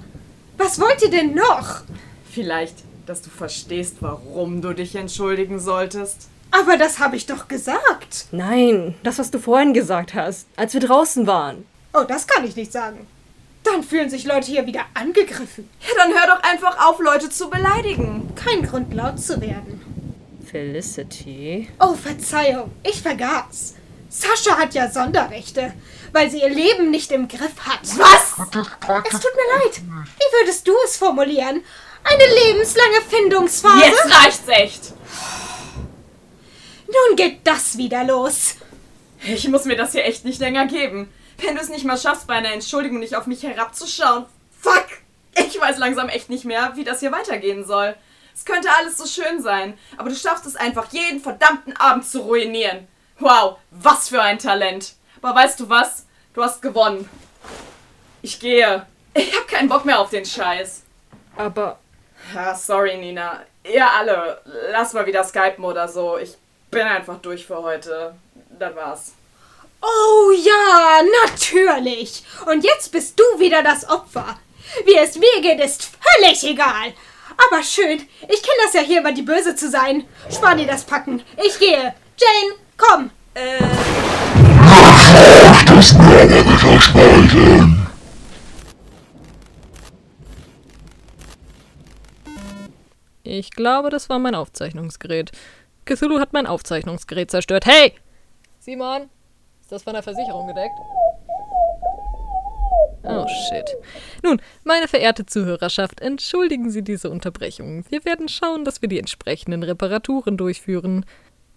Was 0.56 0.80
wollt 0.80 1.00
ihr 1.02 1.10
denn 1.10 1.34
noch? 1.34 1.82
Vielleicht, 2.32 2.78
dass 3.06 3.22
du 3.22 3.30
verstehst, 3.30 3.98
warum 4.00 4.60
du 4.60 4.74
dich 4.74 4.96
entschuldigen 4.96 5.60
solltest. 5.60 6.28
Aber 6.50 6.76
das 6.76 6.98
habe 6.98 7.14
ich 7.14 7.26
doch 7.26 7.46
gesagt. 7.46 8.26
Nein, 8.32 8.96
das, 9.04 9.20
was 9.20 9.30
du 9.30 9.38
vorhin 9.38 9.72
gesagt 9.72 10.14
hast, 10.14 10.48
als 10.56 10.74
wir 10.74 10.80
draußen 10.80 11.28
waren. 11.28 11.64
Oh, 11.94 12.02
das 12.02 12.26
kann 12.26 12.44
ich 12.44 12.56
nicht 12.56 12.72
sagen. 12.72 13.06
Dann 13.70 13.82
fühlen 13.82 14.08
sich 14.08 14.24
Leute 14.24 14.46
hier 14.46 14.66
wieder 14.66 14.84
angegriffen. 14.94 15.68
Ja, 15.80 15.94
dann 15.96 16.12
hör 16.12 16.36
doch 16.36 16.42
einfach 16.42 16.86
auf, 16.88 17.00
Leute 17.00 17.28
zu 17.28 17.50
beleidigen. 17.50 18.32
Kein 18.34 18.62
Grund, 18.62 18.94
laut 18.94 19.20
zu 19.20 19.40
werden. 19.40 19.80
Felicity. 20.50 21.68
Oh, 21.78 21.94
Verzeihung, 21.94 22.70
ich 22.82 23.02
vergaß. 23.02 23.74
Sascha 24.08 24.56
hat 24.56 24.72
ja 24.72 24.90
Sonderrechte, 24.90 25.74
weil 26.12 26.30
sie 26.30 26.40
ihr 26.40 26.48
Leben 26.48 26.90
nicht 26.90 27.12
im 27.12 27.28
Griff 27.28 27.58
hat. 27.60 27.80
Was? 27.98 28.32
Es 28.32 29.20
tut 29.20 29.34
mir 29.34 29.64
leid. 29.64 29.82
Wie 29.82 30.38
würdest 30.40 30.66
du 30.66 30.72
es 30.86 30.96
formulieren? 30.96 31.62
Eine 32.04 32.24
lebenslange 32.46 33.02
Findungsphase? 33.08 33.84
Jetzt 33.84 34.14
reicht's 34.14 34.48
echt. 34.48 34.92
Nun 36.86 37.16
geht 37.16 37.40
das 37.44 37.76
wieder 37.76 38.04
los. 38.04 38.54
Ich 39.24 39.46
muss 39.48 39.66
mir 39.66 39.76
das 39.76 39.92
hier 39.92 40.06
echt 40.06 40.24
nicht 40.24 40.40
länger 40.40 40.66
geben. 40.66 41.10
Wenn 41.38 41.54
du 41.54 41.60
es 41.60 41.68
nicht 41.68 41.84
mal 41.84 41.96
schaffst, 41.98 42.26
bei 42.26 42.34
einer 42.34 42.52
Entschuldigung 42.52 42.98
nicht 42.98 43.14
auf 43.14 43.26
mich 43.26 43.42
herabzuschauen. 43.42 44.26
Fuck! 44.60 44.86
Ich 45.34 45.60
weiß 45.60 45.78
langsam 45.78 46.08
echt 46.08 46.30
nicht 46.30 46.44
mehr, 46.44 46.72
wie 46.74 46.84
das 46.84 47.00
hier 47.00 47.12
weitergehen 47.12 47.64
soll. 47.64 47.94
Es 48.34 48.44
könnte 48.44 48.68
alles 48.76 48.96
so 48.98 49.06
schön 49.06 49.40
sein, 49.40 49.78
aber 49.96 50.10
du 50.10 50.16
schaffst 50.16 50.46
es 50.46 50.56
einfach, 50.56 50.92
jeden 50.92 51.20
verdammten 51.20 51.76
Abend 51.76 52.06
zu 52.06 52.20
ruinieren. 52.20 52.86
Wow, 53.18 53.58
was 53.70 54.08
für 54.08 54.22
ein 54.22 54.38
Talent. 54.38 54.94
Aber 55.20 55.34
weißt 55.34 55.58
du 55.60 55.68
was? 55.68 56.06
Du 56.34 56.42
hast 56.42 56.62
gewonnen. 56.62 57.08
Ich 58.22 58.38
gehe. 58.38 58.86
Ich 59.14 59.36
hab 59.36 59.48
keinen 59.48 59.68
Bock 59.68 59.84
mehr 59.84 59.98
auf 59.98 60.10
den 60.10 60.24
Scheiß. 60.24 60.82
Aber 61.36 61.78
Ja, 62.34 62.54
sorry, 62.54 62.96
Nina. 62.96 63.42
Ihr 63.64 63.90
alle, 63.90 64.40
lass 64.70 64.92
mal 64.92 65.06
wieder 65.06 65.24
skypen 65.24 65.64
oder 65.64 65.88
so. 65.88 66.18
Ich 66.18 66.36
bin 66.70 66.82
einfach 66.86 67.18
durch 67.18 67.46
für 67.46 67.62
heute. 67.62 68.14
Das 68.58 68.74
war's. 68.76 69.12
Oh 69.80 70.30
ja, 70.32 71.02
natürlich. 71.24 72.24
Und 72.46 72.64
jetzt 72.64 72.90
bist 72.92 73.18
du 73.18 73.40
wieder 73.40 73.62
das 73.62 73.88
Opfer. 73.88 74.38
Wie 74.84 74.96
es 74.96 75.16
mir 75.16 75.40
geht, 75.40 75.60
ist 75.60 75.90
völlig 76.00 76.44
egal. 76.44 76.92
Aber 77.36 77.62
schön, 77.62 78.06
ich 78.22 78.42
kenne 78.42 78.62
das 78.64 78.74
ja 78.74 78.80
hier 78.80 78.98
immer 79.00 79.12
die 79.12 79.22
Böse 79.22 79.54
zu 79.54 79.70
sein. 79.70 80.04
Spar 80.30 80.56
dir 80.56 80.66
das 80.66 80.84
Packen. 80.84 81.22
Ich 81.44 81.58
gehe. 81.58 81.94
Jane, 82.16 82.54
komm. 82.76 83.10
Äh, 83.34 83.58
das. 85.66 85.94
Ich 93.22 93.50
glaube, 93.50 93.90
das 93.90 94.08
war 94.08 94.18
mein 94.18 94.34
Aufzeichnungsgerät. 94.34 95.30
Cthulhu 95.84 96.18
hat 96.18 96.32
mein 96.32 96.46
Aufzeichnungsgerät 96.46 97.30
zerstört. 97.30 97.66
Hey! 97.66 97.94
Simon, 98.58 99.10
ist 99.68 99.72
das 99.72 99.82
von 99.82 99.92
der 99.92 100.02
Versicherung 100.02 100.46
gedeckt? 100.46 100.78
Oh 103.04 103.26
shit. 103.28 103.76
Nun, 104.22 104.40
meine 104.64 104.88
verehrte 104.88 105.26
Zuhörerschaft, 105.26 106.00
entschuldigen 106.00 106.70
Sie 106.70 106.80
diese 106.80 107.10
Unterbrechung. 107.10 107.84
Wir 107.90 108.02
werden 108.06 108.30
schauen, 108.30 108.64
dass 108.64 108.80
wir 108.80 108.88
die 108.88 108.98
entsprechenden 108.98 109.62
Reparaturen 109.62 110.38
durchführen. 110.38 111.04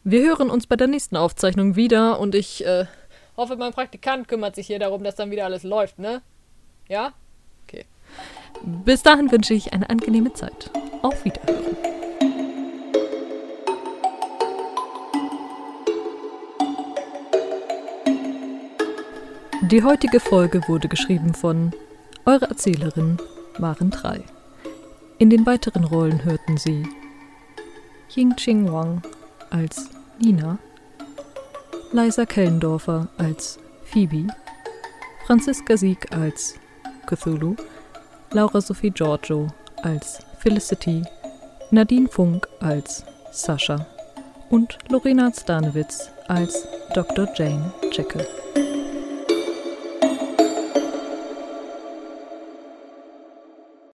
Wir 0.03 0.23
hören 0.23 0.49
uns 0.49 0.67
bei 0.67 0.75
der 0.75 0.87
nächsten 0.87 1.15
Aufzeichnung 1.15 1.77
wieder 1.77 2.19
und 2.19 2.35
ich 2.35 2.65
äh, 2.65 2.83
hoffe, 3.37 3.55
mein 3.55 3.71
Praktikant 3.71 4.27
kümmert 4.27 4.55
sich 4.55 4.67
hier 4.67 4.79
darum, 4.79 5.05
dass 5.05 5.15
dann 5.15 5.31
wieder 5.31 5.45
alles 5.45 5.63
läuft, 5.63 5.97
ne? 5.97 6.21
Ja? 6.89 7.13
Okay. 7.65 7.85
Bis 8.61 9.03
dahin 9.03 9.31
wünsche 9.31 9.53
ich 9.53 9.71
eine 9.71 9.89
angenehme 9.89 10.33
Zeit. 10.33 10.69
Auf 11.01 11.23
Wiederhören. 11.23 11.90
Die 19.63 19.83
heutige 19.83 20.19
Folge 20.19 20.67
wurde 20.67 20.87
geschrieben 20.87 21.35
von 21.35 21.71
Eure 22.25 22.49
Erzählerin 22.49 23.17
waren 23.59 23.91
drei. 23.91 24.23
In 25.19 25.29
den 25.29 25.45
weiteren 25.45 25.83
Rollen 25.83 26.25
hörten 26.25 26.57
sie 26.57 26.87
Ying 28.09 28.35
Ching 28.37 28.71
Wang 28.73 29.03
als 29.51 29.91
Nina, 30.19 30.57
Liza 31.91 32.25
Kellendorfer 32.25 33.07
als 33.19 33.59
Phoebe, 33.83 34.33
Franziska 35.27 35.77
Sieg 35.77 36.11
als 36.11 36.55
Cthulhu, 37.05 37.55
Laura 38.31 38.61
Sophie 38.61 38.89
Giorgio 38.89 39.45
als 39.83 40.25
Felicity, 40.39 41.03
Nadine 41.69 42.07
Funk 42.07 42.47
als 42.61 43.05
Sascha 43.31 43.85
und 44.49 44.79
Lorena 44.89 45.31
Stanewitz 45.31 46.09
als 46.27 46.67
Dr. 46.95 47.27
Jane 47.35 47.71
Jekyll. 47.91 48.40